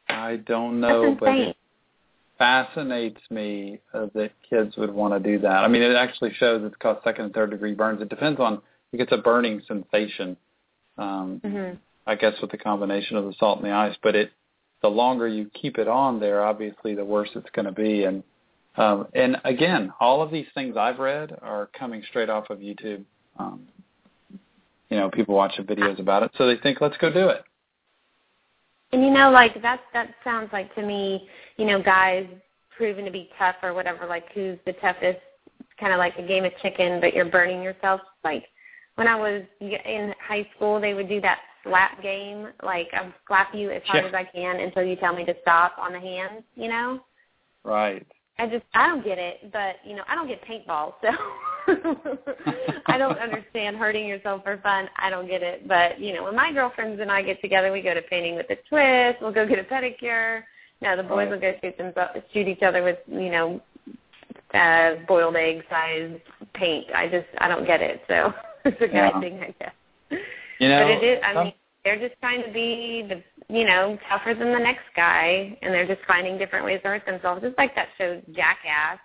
[0.08, 1.58] I don't know, but it
[2.38, 5.64] fascinates me uh, that kids would want to do that.
[5.64, 8.02] I mean, it actually shows it's caused second and third degree burns.
[8.02, 8.62] It depends on
[8.92, 10.38] it gets a burning sensation.
[10.98, 11.78] Um, mhm
[12.08, 14.32] I guess with the combination of the salt and the ice, but it
[14.82, 18.04] the longer you keep it on there, obviously the worse it's going to be.
[18.04, 18.24] And
[18.78, 23.04] um, and again, all of these things I've read are coming straight off of YouTube.
[23.40, 23.68] Um,
[24.90, 27.44] you know, people watch the videos about it, so they think, let's go do it.
[28.92, 31.28] And you know, like that that sounds like to me,
[31.58, 32.26] you know, guys
[32.76, 35.20] proven to be tough or whatever, like who's the toughest,
[35.80, 38.02] kind of like a game of chicken, but you're burning yourself.
[38.24, 38.46] Like
[38.96, 43.54] when I was in high school, they would do that slap game, like I'll slap
[43.54, 44.10] you as hard Yeah.
[44.10, 47.00] as I can until you tell me to stop on the hands, you know?
[47.64, 48.06] Right.
[48.38, 51.10] I just I don't get it, but you know I don't get paintball, so
[52.88, 54.88] I don't understand hurting yourself for fun.
[54.98, 57.82] I don't get it, but you know when my girlfriends and I get together, we
[57.82, 59.22] go to painting with a twist.
[59.22, 60.44] We'll go get a pedicure.
[60.82, 63.62] No, the boys will go shoot themselves, shoot each other with you know
[64.54, 66.22] uh boiled egg sized
[66.54, 66.88] paint.
[66.94, 68.02] I just I don't get it.
[68.08, 68.34] So
[68.66, 69.20] it's a guy Yeah.
[69.20, 70.22] thing, I guess.
[70.60, 71.20] You know, but it is.
[71.24, 71.54] I some- mean,
[71.84, 75.88] they're just trying to be the you know tougher than the next guy, and they're
[75.88, 77.42] just finding different ways to hurt themselves.
[77.42, 79.00] Just like that show Jackass.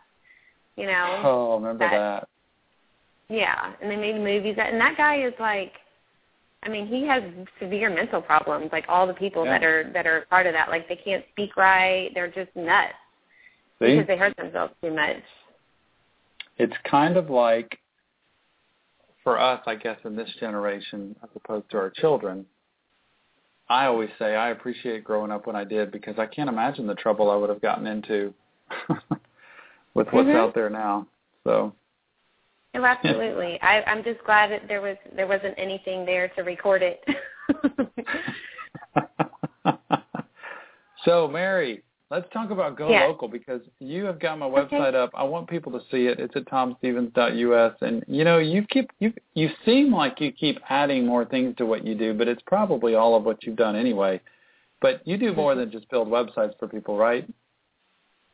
[0.77, 1.21] You know.
[1.25, 2.29] Oh, remember that?
[3.31, 5.72] Yeah, and they made movies, that, and that guy is like,
[6.64, 7.22] I mean, he has
[7.61, 8.70] severe mental problems.
[8.72, 9.53] Like all the people Yeah.
[9.53, 12.11] that are that are part of that, like they can't speak right.
[12.12, 12.93] They're just nuts
[13.78, 15.22] See, because they hurt themselves too much.
[16.59, 17.78] it's kind of like
[19.24, 22.45] for us, I guess, in this generation, as opposed to our children.
[23.70, 26.95] I always say I appreciate growing up when I did because I can't imagine the
[26.97, 28.35] trouble I would have gotten into
[29.95, 30.35] with what's Mhm.
[30.35, 31.07] out there now.
[31.45, 31.72] So
[32.77, 33.61] Oh, absolutely.
[33.62, 37.03] I, I'm just glad that there was there wasn't anything there to record it.
[41.05, 43.07] so, Mary, let's talk about Go Yeah.
[43.07, 44.77] Local because you have got my Okay.
[44.77, 45.11] website up.
[45.14, 46.21] I want people to see it.
[46.21, 51.07] It's at tomstevens.us, and you know you keep you you seem like you keep adding
[51.07, 54.21] more things to what you do, but it's probably all of what you've done anyway.
[54.81, 55.61] But you do more mm-hmm.
[55.61, 57.29] than just build websites for people, right?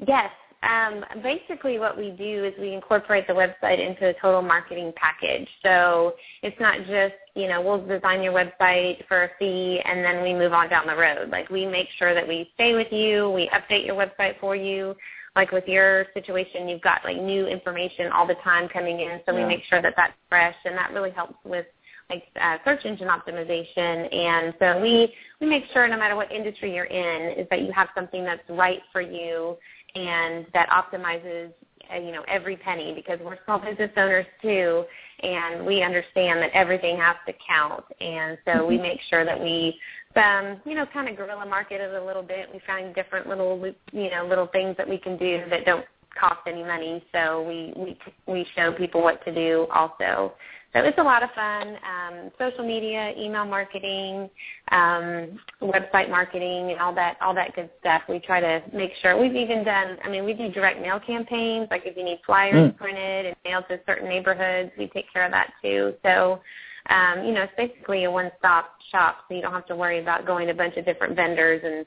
[0.06, 0.30] Yes.
[0.62, 5.48] Um, basically, what we do is we incorporate the website into a total marketing package.
[5.62, 10.22] So it's not just, you know, we'll design your website for a fee and then
[10.22, 11.30] we move on down the road.
[11.30, 14.96] Like we make sure that we stay with you, we update your website for you.
[15.36, 19.36] Like with your situation, you've got like new information all the time coming in, so
[19.36, 19.42] Yeah.
[19.42, 21.66] we make sure that that's fresh, and that really helps with
[22.08, 24.14] like uh, search engine optimization.
[24.14, 27.72] And so we we make sure no matter what industry you're in, is that you
[27.72, 29.58] have something that's right for you
[29.96, 31.52] and that optimizes
[31.92, 34.84] uh, you know every penny because we're small business owners too,
[35.22, 38.68] and we understand that everything has to count, and so mm-hmm.
[38.68, 39.78] we make sure that we
[40.16, 42.48] um, you know, kind of guerrilla market it a little bit.
[42.52, 45.84] We find different little, you know, little things that we can do that don't
[46.18, 47.04] cost any money.
[47.12, 50.32] So we we we show people what to do also.
[50.72, 51.76] So it's a lot of fun.
[51.84, 54.28] Um, social media, email marketing,
[54.72, 58.02] um, website marketing, and all that all that good stuff.
[58.08, 59.18] We try to make sure.
[59.18, 59.96] We've even done.
[60.04, 61.68] I mean, we do direct mail campaigns.
[61.70, 62.76] Like if you need flyers mm.
[62.76, 65.94] printed and mailed to certain neighborhoods, we take care of that too.
[66.02, 66.40] So.
[66.88, 70.24] Um, you know, it's basically a one-stop shop, so you don't have to worry about
[70.24, 71.84] going to a bunch of different vendors and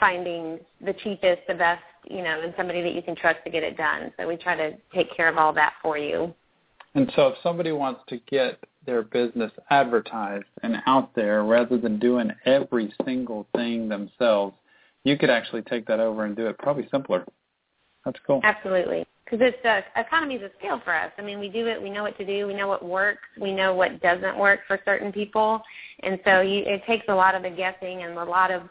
[0.00, 3.62] finding the cheapest, the best, you know, and somebody that you can trust to get
[3.62, 4.12] it done.
[4.18, 6.34] So we try to take care of all that for you.
[6.94, 11.98] And so if somebody wants to get their business advertised and out there rather than
[11.98, 14.54] doing every single thing themselves,
[15.04, 17.24] you could actually take that over and do it probably simpler.
[18.04, 18.40] That's cool.
[18.44, 19.06] Absolutely.
[19.24, 21.10] Because it's uh, economies of scale for us.
[21.16, 21.80] I mean, we do it.
[21.80, 22.46] We know what to do.
[22.46, 23.22] We know what works.
[23.40, 25.62] We know what doesn't work for certain people,
[26.00, 28.62] and so you, it takes a lot of the guessing and a lot of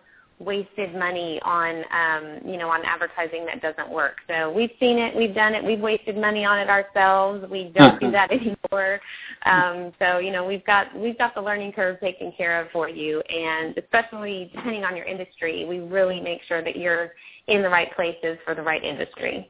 [0.44, 4.18] wasted money on um, you know on advertising that doesn't work.
[4.28, 7.46] So we've seen it, we've done it, we've wasted money on it ourselves.
[7.50, 8.32] We don't do that
[8.72, 9.00] anymore.
[9.46, 12.90] Um, so you know we've got we've got the learning curve taken care of for
[12.90, 17.12] you, and especially depending on your industry, we really make sure that you're
[17.48, 19.50] in the right places for the right industry.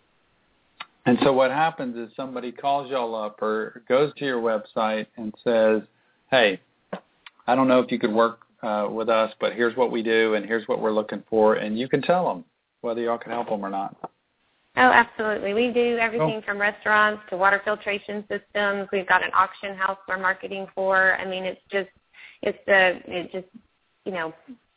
[1.05, 5.33] And so what happens is somebody calls y'all up or goes to your website and
[5.43, 5.81] says,
[6.29, 6.59] "Hey,
[7.47, 10.35] I don't know if you could work uh, with us, but here's what we do
[10.35, 12.45] and here's what we're looking for, and you can tell them
[12.81, 13.95] whether y'all can help them or not.
[14.77, 15.53] Oh, absolutely.
[15.53, 16.41] We do everything oh.
[16.45, 18.87] from restaurants to water filtration systems.
[18.93, 21.17] We've got an auction house we're marketing for.
[21.17, 21.89] I mean, it's just,
[22.41, 23.47] it's the, it just,
[24.05, 24.33] you know,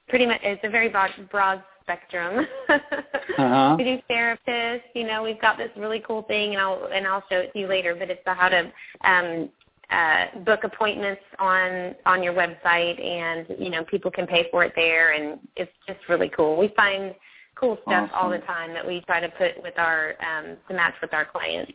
[0.08, 2.44] pretty much, it's a very broad, broad spectrum.
[2.68, 3.76] uh-huh.
[3.78, 4.82] We do therapists.
[4.94, 7.58] You know, we've got this really cool thing, and I'll and I'll show it to
[7.58, 7.94] you later.
[7.94, 8.72] But it's how to
[9.02, 9.50] um,
[9.94, 14.74] uh, book appointments on on your website, and you know people can pay for it
[14.74, 16.58] there, and it's just really cool.
[16.58, 17.14] We find
[17.54, 18.14] cool stuff awesome.
[18.14, 21.24] all the time that we try to put with our um, to match with our
[21.24, 21.70] clients.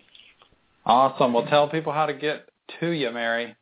[0.86, 1.32] Awesome.
[1.34, 2.50] Well, tell people how to get
[2.82, 3.56] to you, Mary.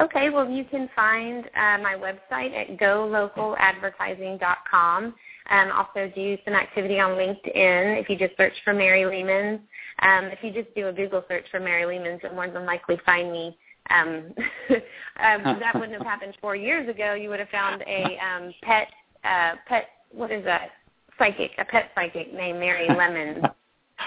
[0.00, 0.30] Okay.
[0.30, 5.14] Well, you can find uh, my website at golocaladvertising.com.
[5.50, 9.60] Um, also do some activity on LinkedIn if you just search for Mary Lehman.
[10.00, 12.98] Um, if you just do a Google search for Mary Lehman, you'll more than likely
[13.04, 13.56] find me.
[13.90, 14.34] Um,
[14.70, 17.14] um, that wouldn't have happened four years ago.
[17.14, 18.88] You would have found a um, pet,
[19.24, 20.70] uh, pet, what is that?
[21.18, 23.42] Psychic, a pet psychic named Mary Lemon.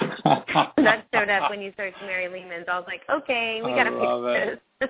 [0.25, 2.65] that showed up when you searched Mary Lehman's.
[2.69, 4.89] I was like, okay, we got to fix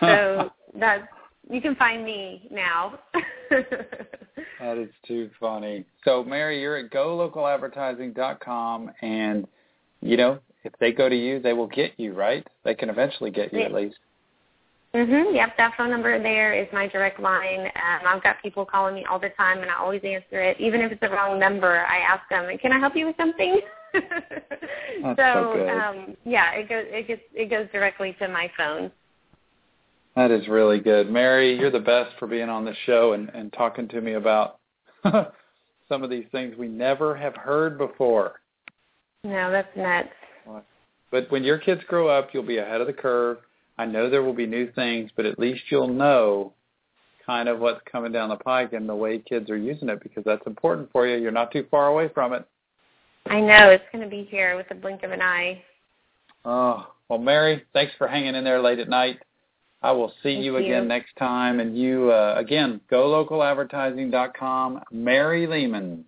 [0.00, 1.08] so that's
[1.50, 2.98] you can find me now.
[4.60, 5.84] That is too funny.
[6.04, 9.46] So, Mary, you're at golocaladvertising.com, and
[10.00, 12.46] you know, if they go to you, they will get you, right?
[12.64, 13.96] They can eventually get you at least.
[14.94, 15.34] Mhm.
[15.34, 15.56] Yep.
[15.58, 17.60] That phone number there is my direct line.
[17.60, 20.80] Um, I've got people calling me all the time, and I always answer it, even
[20.80, 21.84] if it's the wrong number.
[21.86, 23.60] I ask them, "Can I help you with something?"
[23.92, 24.00] so,
[25.16, 28.90] so um, yeah, it goes it gets it goes directly to my phone.
[30.18, 31.12] That is really good.
[31.12, 34.58] Mary, you're the best for being on the show and, and talking to me about
[35.04, 38.40] some of these things we never have heard before.
[39.22, 40.08] No, that's nuts.
[41.12, 43.38] But when your kids grow up, you'll be ahead of the curve.
[43.78, 46.52] I know there will be new things, but at least you'll know
[47.24, 50.24] kind of what's coming down the pike and the way kids are using it because
[50.24, 51.16] that's important for you.
[51.16, 52.44] You're not too far away from it.
[53.26, 53.70] I know.
[53.70, 55.62] It's going to be here with a blink of an eye.
[56.44, 59.20] Oh, well, Mary, thanks for hanging in there late at night.
[59.82, 61.60] I will see you, you again next time.
[61.60, 66.04] And you, uh, again, golocaladvertising.com, Mary Lehman.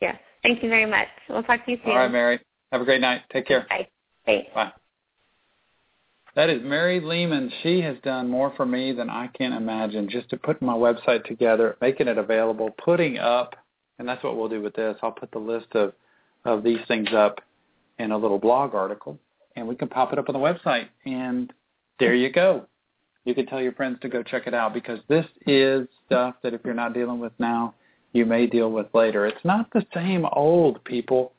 [0.00, 0.16] Yes.
[0.42, 1.08] Thank you very much.
[1.28, 1.92] We'll talk to you soon.
[1.92, 2.40] All right, Mary.
[2.72, 3.22] Have a great night.
[3.32, 3.66] Take care.
[3.68, 3.88] Bye.
[4.26, 4.48] Thanks.
[4.54, 4.72] Bye.
[6.34, 7.52] That is Mary Lehman.
[7.62, 11.24] She has done more for me than I can imagine just to put my website
[11.24, 13.54] together, making it available, putting up,
[13.98, 14.96] and that's what we'll do with this.
[15.02, 15.92] I'll put the list of,
[16.44, 17.40] of these things up
[18.00, 19.18] in a little blog article,
[19.54, 20.88] and we can pop it up on the website.
[21.06, 21.52] And
[21.98, 22.66] there you go.
[23.24, 26.52] You can tell your friends to go check it out because this is stuff that
[26.52, 27.74] if you're not dealing with now,
[28.12, 29.26] you may deal with later.
[29.26, 31.32] It's not the same old people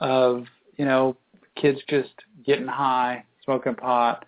[0.00, 0.44] of,
[0.76, 1.16] you know,
[1.60, 2.10] kids just
[2.44, 4.24] getting high, smoking pot,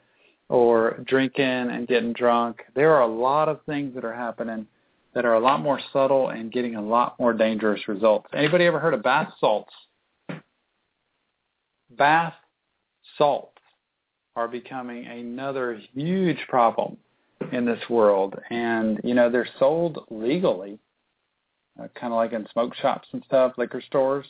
[0.48, 2.62] or drinking and getting drunk.
[2.74, 4.66] There are a lot of things that are happening
[5.14, 8.28] that are a lot more subtle and getting a lot more dangerous results.
[8.32, 9.72] Anybody ever heard of bath salts?
[11.90, 12.34] Bath
[13.16, 13.57] salts
[14.38, 16.96] are becoming another huge problem
[17.50, 18.38] in this world.
[18.50, 20.78] And, you know, they're sold legally,
[21.76, 24.26] uh, kind of like in smoke shops and stuff, liquor stores.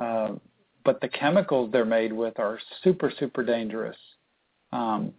[0.00, 0.30] Uh,
[0.84, 3.96] but the chemicals they're made with are super, super dangerous.
[4.72, 5.14] Um,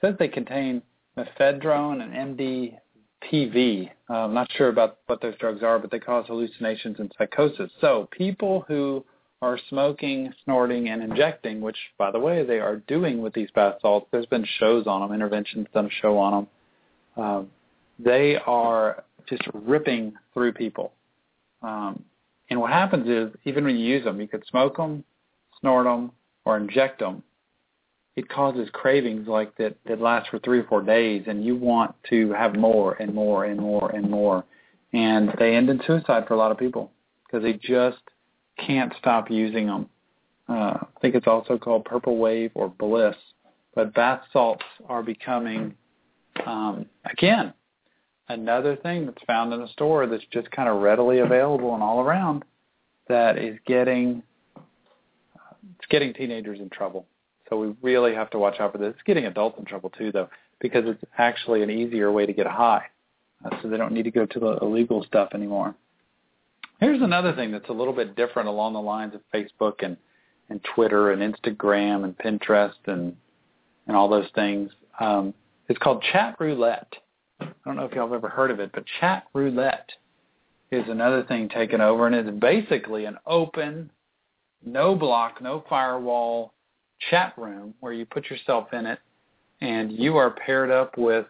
[0.00, 0.80] says they contain
[1.18, 3.90] ephedrone and MDPV.
[4.08, 7.72] Uh, I'm not sure about what those drugs are, but they cause hallucinations and psychosis.
[7.80, 9.04] So people who
[9.42, 13.76] are smoking, snorting, and injecting, which, by the way, they are doing with these bath
[13.80, 14.06] salts.
[14.12, 16.46] There's been shows on them, interventions done a show on
[17.16, 17.24] them.
[17.24, 17.50] Um,
[17.98, 20.92] they are just ripping through people.
[21.62, 22.04] Um,
[22.50, 25.04] and what happens is, even when you use them, you could smoke them,
[25.60, 26.12] snort them,
[26.44, 27.22] or inject them.
[28.16, 31.94] It causes cravings like that that last for three or four days, and you want
[32.10, 34.44] to have more and more and more and more.
[34.92, 36.90] And they end in suicide for a lot of people
[37.24, 38.02] because they just
[38.66, 39.88] can't stop using them.
[40.48, 43.16] Uh, I think it's also called Purple Wave or Bliss.
[43.74, 45.74] But bath salts are becoming,
[46.44, 47.54] um, again,
[48.28, 52.00] another thing that's found in a store that's just kind of readily available and all
[52.00, 52.44] around
[53.08, 54.22] that is getting
[54.56, 57.06] it's getting teenagers in trouble.
[57.48, 58.90] So we really have to watch out for this.
[58.94, 60.28] It's getting adults in trouble too, though,
[60.60, 62.84] because it's actually an easier way to get a high,
[63.44, 65.74] uh, so they don't need to go to the illegal stuff anymore.
[66.80, 69.96] Here's another thing that's a little bit different along the lines of Facebook and
[70.48, 73.14] and Twitter and Instagram and Pinterest and
[73.86, 74.70] and all those things.
[74.98, 75.34] Um,
[75.68, 76.92] it's called chat roulette.
[77.40, 79.90] I don't know if y'all have ever heard of it, but chat roulette
[80.70, 83.90] is another thing taken over, and it's basically an open,
[84.64, 86.52] no block, no firewall
[87.10, 88.98] chat room where you put yourself in it,
[89.60, 91.26] and you are paired up with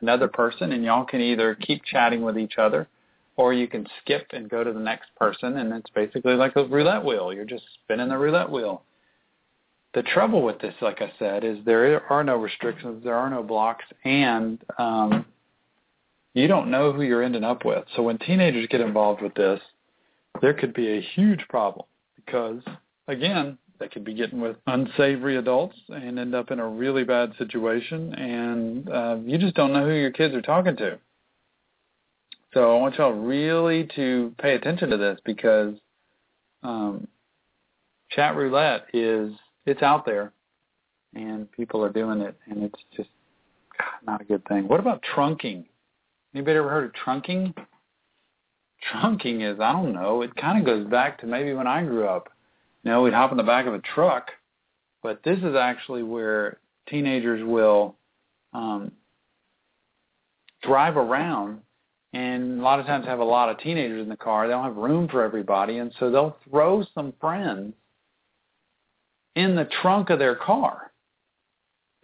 [0.00, 2.88] another person, and y'all can either keep chatting with each other,
[3.36, 6.64] or you can skip and go to the next person, and it's basically like a
[6.64, 7.32] roulette wheel.
[7.32, 8.82] You're just spinning the roulette wheel.
[9.94, 13.42] The trouble with this, like I said, is there are no restrictions, there are no
[13.42, 15.26] blocks, and um,
[16.34, 17.84] you don't know who you're ending up with.
[17.96, 19.60] So when teenagers get involved with this,
[20.40, 22.62] there could be a huge problem because,
[23.08, 27.32] again, they could be getting with unsavory adults and end up in a really bad
[27.38, 30.98] situation, and uh, you just don't know who your kids are talking to.
[32.52, 35.74] So I want y'all really to pay attention to this because
[36.62, 37.06] um,
[38.10, 39.32] chat roulette is
[39.66, 40.32] it's out there,
[41.14, 43.08] and people are doing it, and it's just
[44.04, 44.66] not a good thing.
[44.66, 45.64] What about trunking?
[46.34, 47.54] Anybody ever heard of trunking?
[48.92, 52.06] Trunking is, I don't know, it kind of goes back to maybe when I grew
[52.06, 52.30] up.
[52.82, 54.30] You know, we'd hop in the back of a truck,
[55.02, 57.94] but this is actually where teenagers will
[58.54, 58.92] um,
[60.62, 61.60] drive around
[62.12, 64.46] and a lot of times have a lot of teenagers in the car.
[64.46, 67.74] They don't have room for everybody, and so they'll throw some friends
[69.36, 70.90] in the trunk of their car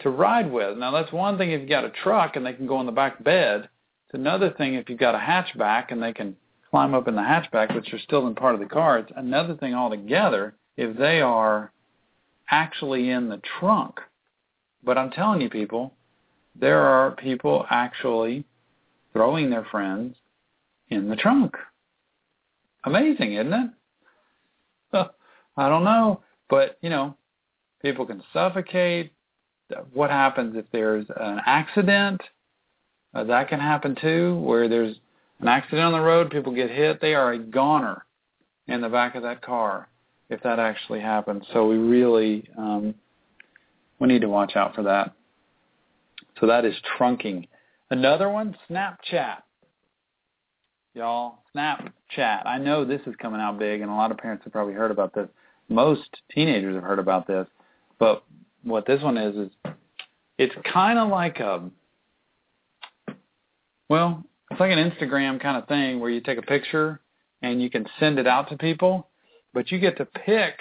[0.01, 0.79] to ride with.
[0.79, 2.93] Now that's one thing if you've got a truck and they can go in the
[2.93, 3.69] back bed.
[4.07, 6.37] It's another thing if you've got a hatchback and they can
[6.71, 8.99] climb up in the hatchback, which are still in part of the car.
[8.99, 11.73] It's another thing altogether if they are
[12.51, 14.01] actually in the trunk.
[14.85, 15.95] But I'm telling you people,
[16.55, 18.45] there are people actually
[19.17, 20.15] throwing their friends
[20.91, 21.55] in the trunk.
[22.85, 23.71] Amazing, isn't it?
[25.57, 27.17] I don't know, but you know,
[27.81, 29.13] people can suffocate.
[29.95, 32.21] What happens if there's an accident?
[33.15, 34.97] Uh, that can happen too, where there's
[35.41, 38.05] an accident on the road, people get hit, they are a goner
[38.69, 39.89] in the back of that car
[40.29, 41.45] if that actually happens.
[41.55, 42.95] So we really um,
[43.99, 45.13] we need to watch out for that.
[46.39, 47.49] So that is trunking.
[47.91, 49.39] Another one, Snapchat.
[50.95, 52.47] Y'all, Snapchat.
[52.47, 54.91] I know this is coming out big, and a lot of parents have probably heard
[54.91, 55.29] about this.
[55.69, 57.47] Most teenagers have heard about this.
[57.99, 58.25] But
[58.63, 59.51] what this one is, is
[60.39, 61.71] it's kind of like a
[63.89, 67.01] well, it's like an Instagram kind of thing where you take a picture
[67.43, 69.09] and you can send it out to people,
[69.55, 70.55] but you get to pick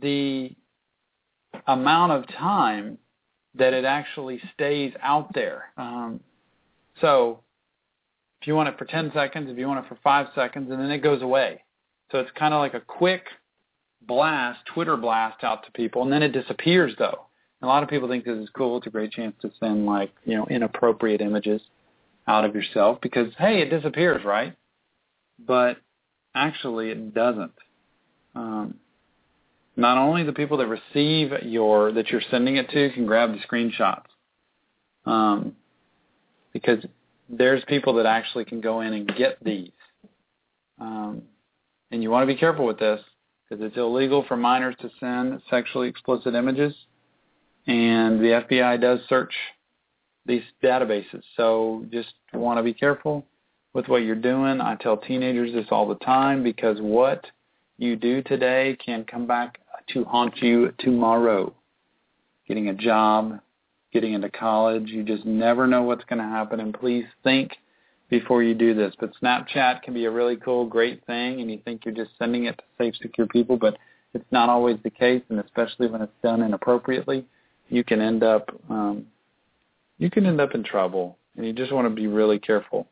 [0.00, 0.50] the
[1.66, 2.98] amount of time
[3.58, 5.70] that it actually stays out there.
[5.76, 6.20] Um,
[7.00, 7.40] so
[8.40, 10.80] if you want it for 10 seconds, if you want it for 5 seconds, and
[10.80, 11.62] then it goes away.
[12.12, 13.24] So it's kind of like a quick
[14.02, 17.26] blast, Twitter blast out to people, and then it disappears though.
[17.62, 18.76] A lot of people think this is cool.
[18.76, 21.62] It's a great chance to send like, you know, inappropriate images
[22.28, 24.54] out of yourself because, hey, it disappears, right?
[25.44, 25.78] But
[26.34, 27.54] actually it doesn't.
[28.34, 28.74] Um,
[29.76, 33.38] not only the people that receive your that you're sending it to can grab the
[33.46, 34.06] screenshots,
[35.04, 35.54] um,
[36.52, 36.84] because
[37.28, 39.72] there's people that actually can go in and get these,
[40.80, 41.22] um,
[41.90, 43.00] and you want to be careful with this
[43.48, 46.74] because it's illegal for minors to send sexually explicit images,
[47.66, 49.32] and the FBI does search
[50.24, 51.22] these databases.
[51.36, 53.24] So just want to be careful
[53.72, 54.60] with what you're doing.
[54.60, 57.26] I tell teenagers this all the time because what
[57.78, 59.58] you do today can come back
[59.92, 61.54] to haunt you tomorrow.
[62.48, 63.40] Getting a job,
[63.92, 66.60] getting into college, you just never know what's going to happen.
[66.60, 67.52] And please think
[68.08, 68.94] before you do this.
[68.98, 72.44] But Snapchat can be a really cool, great thing, and you think you're just sending
[72.44, 73.76] it to safe, secure people, but
[74.14, 77.24] it's not always the case, and especially when it's done inappropriately,
[77.68, 79.06] you can end up um,
[79.98, 82.86] you can end up in trouble, and you just want to be really careful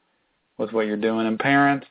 [0.58, 1.26] with what you're doing.
[1.26, 1.86] And parents,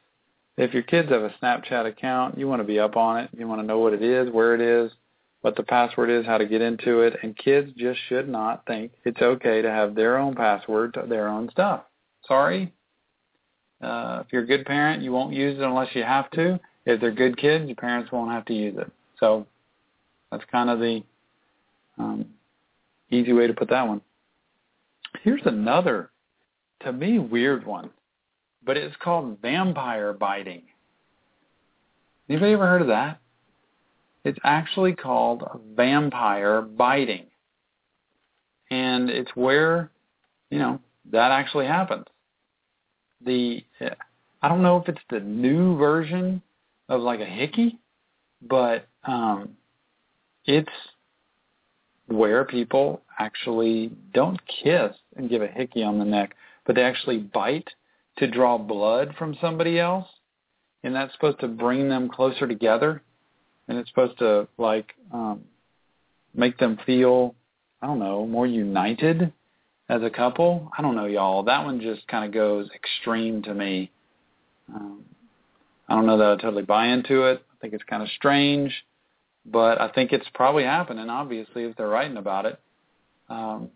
[0.57, 3.29] if your kids have a Snapchat account, you want to be up on it.
[3.37, 4.91] You want to know what it is, where it is,
[5.41, 7.17] what the password is, how to get into it.
[7.23, 11.27] And kids just should not think it's okay to have their own password to their
[11.27, 11.83] own stuff.
[12.27, 12.71] Sorry.
[13.81, 16.59] Uh, if you're a good parent, you won't use it unless you have to.
[16.85, 18.91] If they're good kids, your parents won't have to use it.
[19.19, 19.45] So
[20.31, 21.03] that's kind of the
[21.97, 22.25] um,
[23.09, 24.01] easy way to put that one.
[25.21, 26.09] Here's another,
[26.81, 27.89] to me, weird one,
[28.65, 30.63] but it's called vampire biting.
[32.29, 33.19] Anybody ever heard of that?
[34.23, 35.43] It's actually called
[35.75, 37.25] vampire biting.
[38.71, 39.91] And it's where,
[40.49, 40.79] you know,
[41.11, 42.05] that actually happens.
[43.25, 43.63] The
[44.41, 46.41] I don't know if it's the new version
[46.89, 47.79] of like a hickey,
[48.41, 49.57] but um
[50.45, 50.71] it's
[52.07, 56.35] where people actually don't kiss and give a hickey on the neck,
[56.65, 57.69] but they actually bite
[58.17, 60.07] to draw blood from somebody else,
[60.83, 63.01] and that's supposed to bring them closer together,
[63.67, 65.41] and it's supposed to like um,
[66.33, 67.35] make them feel,
[67.81, 69.31] I don't know, more united
[69.89, 70.71] as a couple.
[70.77, 71.43] I don't know, y'all.
[71.43, 73.91] That one just kind of goes extreme to me.
[74.73, 75.03] Um,
[75.89, 77.43] I don't know that I totally buy into it.
[77.51, 78.73] I think it's kind of strange
[79.45, 81.09] but I think it's probably happening.
[81.09, 82.59] Obviously, if they're writing about it.
[83.29, 83.69] Um,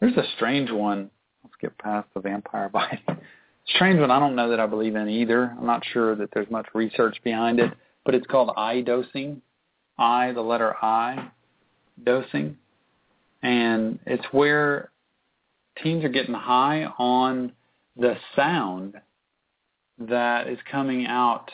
[0.00, 1.10] there's a strange one.
[1.60, 3.00] Get past the vampire bite.
[3.66, 4.10] strange one.
[4.10, 5.54] I don't know that I believe in either.
[5.58, 7.72] I'm not sure that there's much research behind it,
[8.04, 9.42] but it's called I dosing.
[9.98, 11.30] I, the letter I,
[12.02, 12.56] dosing,
[13.42, 14.90] and it's where
[15.82, 17.52] teens are getting high on
[17.96, 18.94] the sound
[19.98, 21.50] that is coming out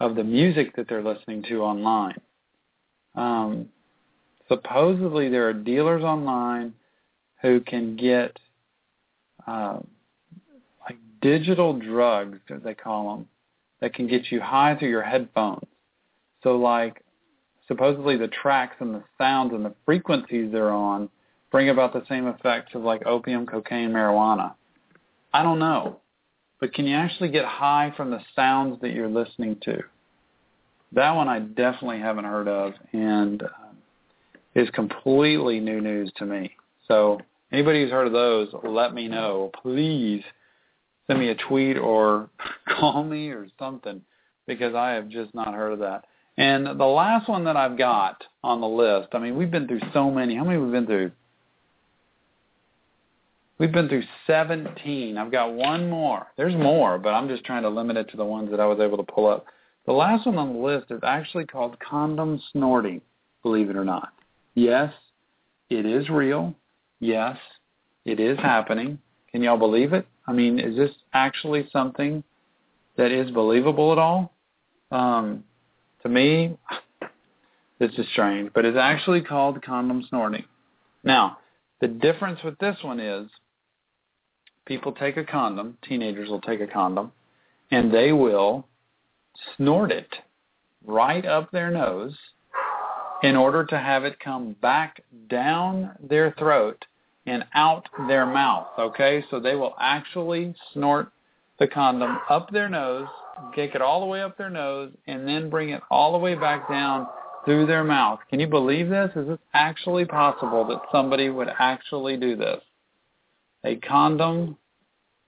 [0.00, 2.20] of the music that they're listening to online.
[3.14, 3.68] Um,
[4.48, 6.74] supposedly, there are dealers online
[7.40, 8.36] who can get
[9.46, 9.78] uh,
[10.84, 13.28] like digital drugs, as they call them,
[13.80, 15.66] that can get you high through your headphones.
[16.42, 17.04] So, like,
[17.68, 21.08] supposedly the tracks and the sounds and the frequencies they're on
[21.50, 24.54] bring about the same effects of like opium, cocaine, marijuana.
[25.32, 26.00] I don't know
[26.60, 29.78] but can you actually get high from the sounds that you're listening to?
[30.92, 33.48] That one I definitely haven't heard of and uh,
[34.54, 36.56] is completely new news to me.
[36.88, 37.20] So
[37.52, 39.50] anybody who's heard of those, let me know.
[39.62, 40.22] Please
[41.06, 42.30] send me a tweet or
[42.68, 44.02] call me or something
[44.46, 46.04] because I have just not heard of that.
[46.38, 49.80] And the last one that I've got on the list, I mean, we've been through
[49.94, 50.36] so many.
[50.36, 51.12] How many have we been through?
[53.58, 55.16] We've been through 17.
[55.16, 56.26] I've got one more.
[56.36, 58.80] There's more, but I'm just trying to limit it to the ones that I was
[58.80, 59.46] able to pull up.
[59.86, 63.00] The last one on the list is actually called condom snorting,
[63.42, 64.12] believe it or not.
[64.54, 64.92] Yes,
[65.70, 66.54] it is real.
[67.00, 67.36] Yes,
[68.04, 68.98] it is happening.
[69.30, 70.06] Can y'all believe it?
[70.26, 72.24] I mean, is this actually something
[72.96, 74.32] that is believable at all?
[74.90, 75.44] Um,
[76.02, 76.56] to me,
[77.78, 80.44] this is strange, but it's actually called condom snorting.
[81.04, 81.38] Now,
[81.80, 83.28] the difference with this one is
[84.64, 87.12] people take a condom, teenagers will take a condom,
[87.70, 88.66] and they will
[89.56, 90.08] snort it
[90.84, 92.16] right up their nose
[93.22, 96.84] in order to have it come back down their throat
[97.26, 99.24] and out their mouth, okay?
[99.30, 101.10] So they will actually snort
[101.58, 103.08] the condom up their nose,
[103.54, 106.34] take it all the way up their nose, and then bring it all the way
[106.34, 107.06] back down
[107.44, 108.20] through their mouth.
[108.28, 109.10] Can you believe this?
[109.16, 112.60] Is this actually possible that somebody would actually do this?
[113.64, 114.56] A condom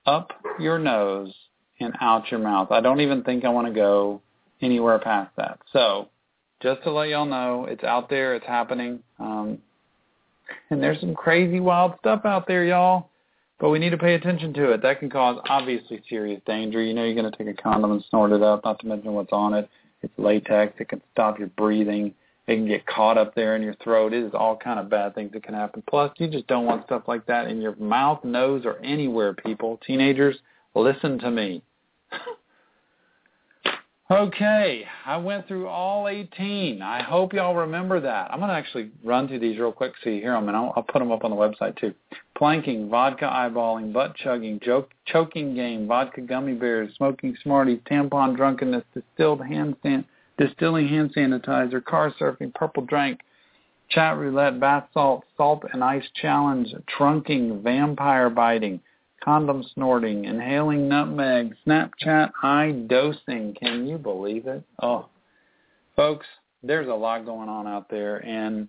[0.07, 1.35] up your nose
[1.81, 2.71] and out your mouth.
[2.71, 4.21] I don't even think I want to go
[4.61, 5.61] anywhere past that.
[5.73, 6.09] So
[6.61, 9.01] just to let y'all know, it's out there, it's happening.
[9.19, 9.59] Um,
[10.71, 13.11] and there's some crazy wild stuff out there, y'all.
[13.61, 14.83] But we need to pay attention to it.
[14.83, 16.81] That can cause obviously serious danger.
[16.83, 19.15] You know you're going to take a condom and snort it up, not to mention
[19.15, 19.69] what's on it.
[20.03, 20.75] It's latex.
[20.79, 22.15] It can stop your breathing.
[22.47, 24.15] It can get caught up there in your throat.
[24.15, 25.83] It is all kind of bad things that can happen.
[25.89, 29.79] Plus, you just don't want stuff like that in your mouth, nose, or anywhere, people.
[29.85, 30.37] Teenagers,
[30.75, 31.63] listen to me.
[34.11, 36.83] okay, I went through all 18.
[36.83, 38.31] I hope y'all remember that.
[38.31, 40.73] I'm going to actually run through these real quick so you hear them, and I'll,
[40.77, 41.95] I'll put them up on the website too.
[42.37, 48.85] planking, vodka eyeballing, butt chugging, joke, choking game, vodka gummy bears, smoking smarties, tampon drunkenness,
[48.95, 50.05] distilled hand san-
[50.39, 53.21] distilling hand sanitizer, car surfing, purple drank,
[53.91, 58.81] chat roulette, bath salt, salt and ice challenge, trunking, vampire biting,
[59.23, 63.55] condom snorting, inhaling nutmeg, Snapchat I dosing.
[63.61, 64.63] Can you believe it?
[64.83, 65.07] Oh,
[65.97, 66.27] folks,
[66.63, 68.69] there's a lot going on out there, and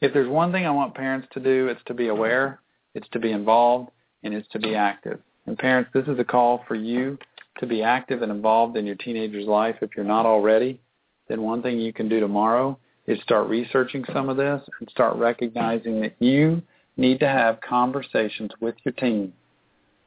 [0.00, 2.60] if there's one thing I want parents to do, it's to be aware,
[2.94, 3.90] it's to be involved,
[4.22, 5.20] and it's to be active.
[5.46, 7.18] And parents, this is a call for you
[7.58, 9.76] to be active and involved in your teenager's life.
[9.80, 10.80] If you're not already,
[11.28, 15.16] then one thing you can do tomorrow is start researching some of this and start
[15.16, 16.62] recognizing that you
[17.00, 19.32] need to have conversations with your team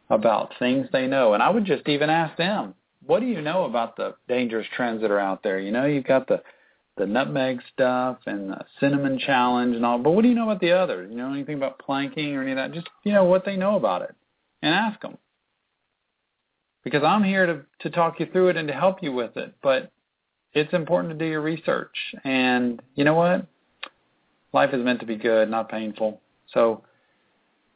[0.10, 1.34] about things they know.
[1.34, 2.76] And I would just even ask them,
[3.06, 5.60] what do you know about the dangerous trends that are out there?
[5.60, 6.42] You know, you've got the
[6.96, 10.62] the nutmeg stuff and the cinnamon challenge and all, but what do you know about
[10.62, 11.10] the others?
[11.10, 12.72] You know anything about planking or any of that?
[12.72, 14.14] Just you know what they know about it,
[14.62, 15.18] and ask them.
[16.84, 19.56] Because I'm here to to talk you through it and to help you with it,
[19.64, 19.92] but
[20.54, 21.96] it's important to do your research.
[22.24, 23.48] And you know what?
[24.54, 26.22] Life is meant to be good, not painful.
[26.54, 26.84] So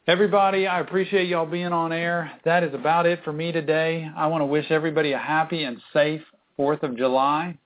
[0.08, 2.32] Everybody, I appreciate y'all being on air.
[2.46, 4.10] That is about it for me today.
[4.16, 6.22] I want to wish everybody a happy and safe
[6.58, 7.58] 4th of July.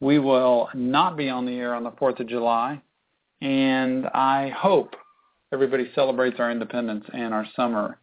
[0.00, 2.80] We will not be on the air on the 4th of July.
[3.42, 4.96] And I hope
[5.52, 7.98] everybody celebrates our independence and our summer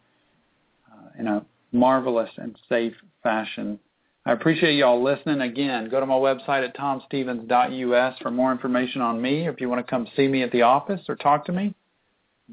[0.88, 2.94] uh, in a marvelous and safe
[3.24, 3.80] fashion.
[4.28, 5.42] I appreciate y'all listening.
[5.42, 9.48] Again, go to my website at tomstevens.us for more information on me.
[9.48, 11.74] If you want to come see me at the office or talk to me,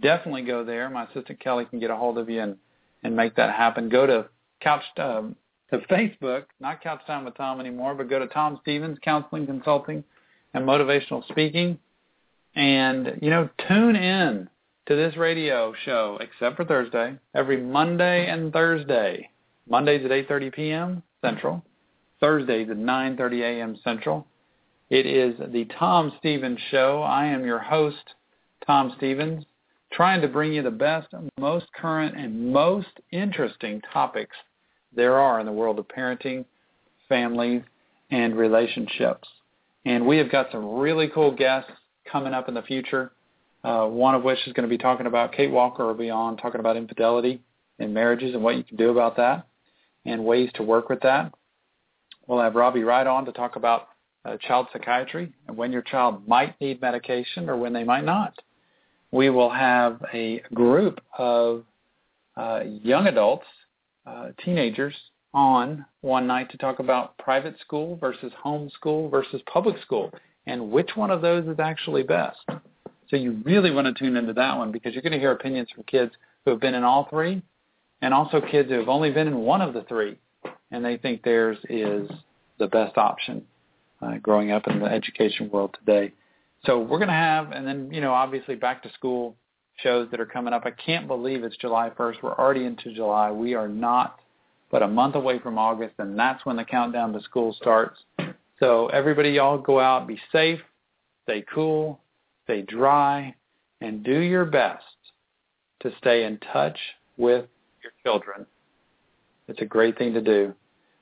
[0.01, 0.89] definitely go there.
[0.91, 2.57] My assistant Kelly can get a hold of you and
[3.03, 3.89] and make that happen.
[3.89, 4.27] Go to
[4.61, 5.37] Couch um,
[5.71, 10.03] to Facebook, not Couch Time with Tom anymore, but go to Tom Stevens Counseling Consulting
[10.55, 11.79] and Motivational Speaking,
[12.55, 14.49] and you know tune in
[14.87, 19.31] to this radio show, except for Thursday, every Monday and Thursday.
[19.69, 21.03] Mondays at 8:30 p.m.
[21.21, 21.63] Central,
[22.21, 23.79] Thursdays at 9:30 a.m.
[23.85, 24.27] Central.
[24.91, 27.03] It is the Tom Stevens Show.
[27.03, 28.15] I am your host,
[28.67, 29.45] Tom Stevens
[29.93, 31.09] trying to bring you the best,
[31.39, 34.37] most current, and most interesting topics
[34.95, 36.45] there are in the world of parenting,
[37.09, 37.63] families,
[38.11, 39.29] and relationships.
[39.85, 41.71] And we have got some really cool guests
[42.11, 43.13] coming up in the future,
[43.65, 46.37] uh, one of which is going to be talking about, Kate Walker will be on,
[46.37, 47.41] talking about infidelity
[47.79, 49.47] in marriages and what you can do about that
[50.05, 51.33] and ways to work with that.
[52.27, 53.89] We'll have Robbie Wright on to talk about
[54.25, 58.35] uh, child psychiatry and when your child might need medication or when they might not
[59.11, 61.65] we will have a group of
[62.37, 63.47] uh, young adults,
[64.07, 64.95] uh, teenagers,
[65.35, 70.11] on one night to talk about private school versus home school versus public school
[70.47, 72.39] and which one of those is actually best.
[73.11, 75.69] So you really want to tune into that one because you're going to hear opinions
[75.75, 76.13] from kids
[76.45, 77.43] who have been in all three
[78.01, 80.19] and also kids who have only been in one of the three
[80.71, 82.09] and they think theirs is
[82.59, 83.45] the best option
[84.01, 86.13] uh, growing up in the education world today.
[86.67, 89.37] So we're going to have, and then, you know, obviously back to school
[89.77, 90.63] shows that are coming up.
[90.65, 92.23] I can't believe it's July 1st.
[92.23, 93.31] We're already into July.
[93.31, 94.19] We are not
[94.71, 97.99] but a month away from August, and that's when the countdown to school starts.
[98.61, 100.61] So everybody, y'all go out, be safe,
[101.25, 102.01] stay cool,
[102.45, 103.35] stay dry,
[103.81, 104.85] and do your best
[105.81, 106.79] to stay in touch
[107.17, 107.47] with
[107.83, 108.47] your children.
[109.47, 110.55] It's a great thing to do.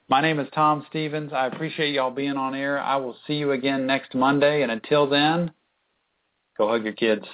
[0.09, 1.33] My name is Tom Stevens.
[1.33, 2.79] I appreciate y'all being on air.
[2.79, 4.63] I will see you again next Monday.
[4.63, 5.51] And until then,
[6.57, 7.25] go hug your kids.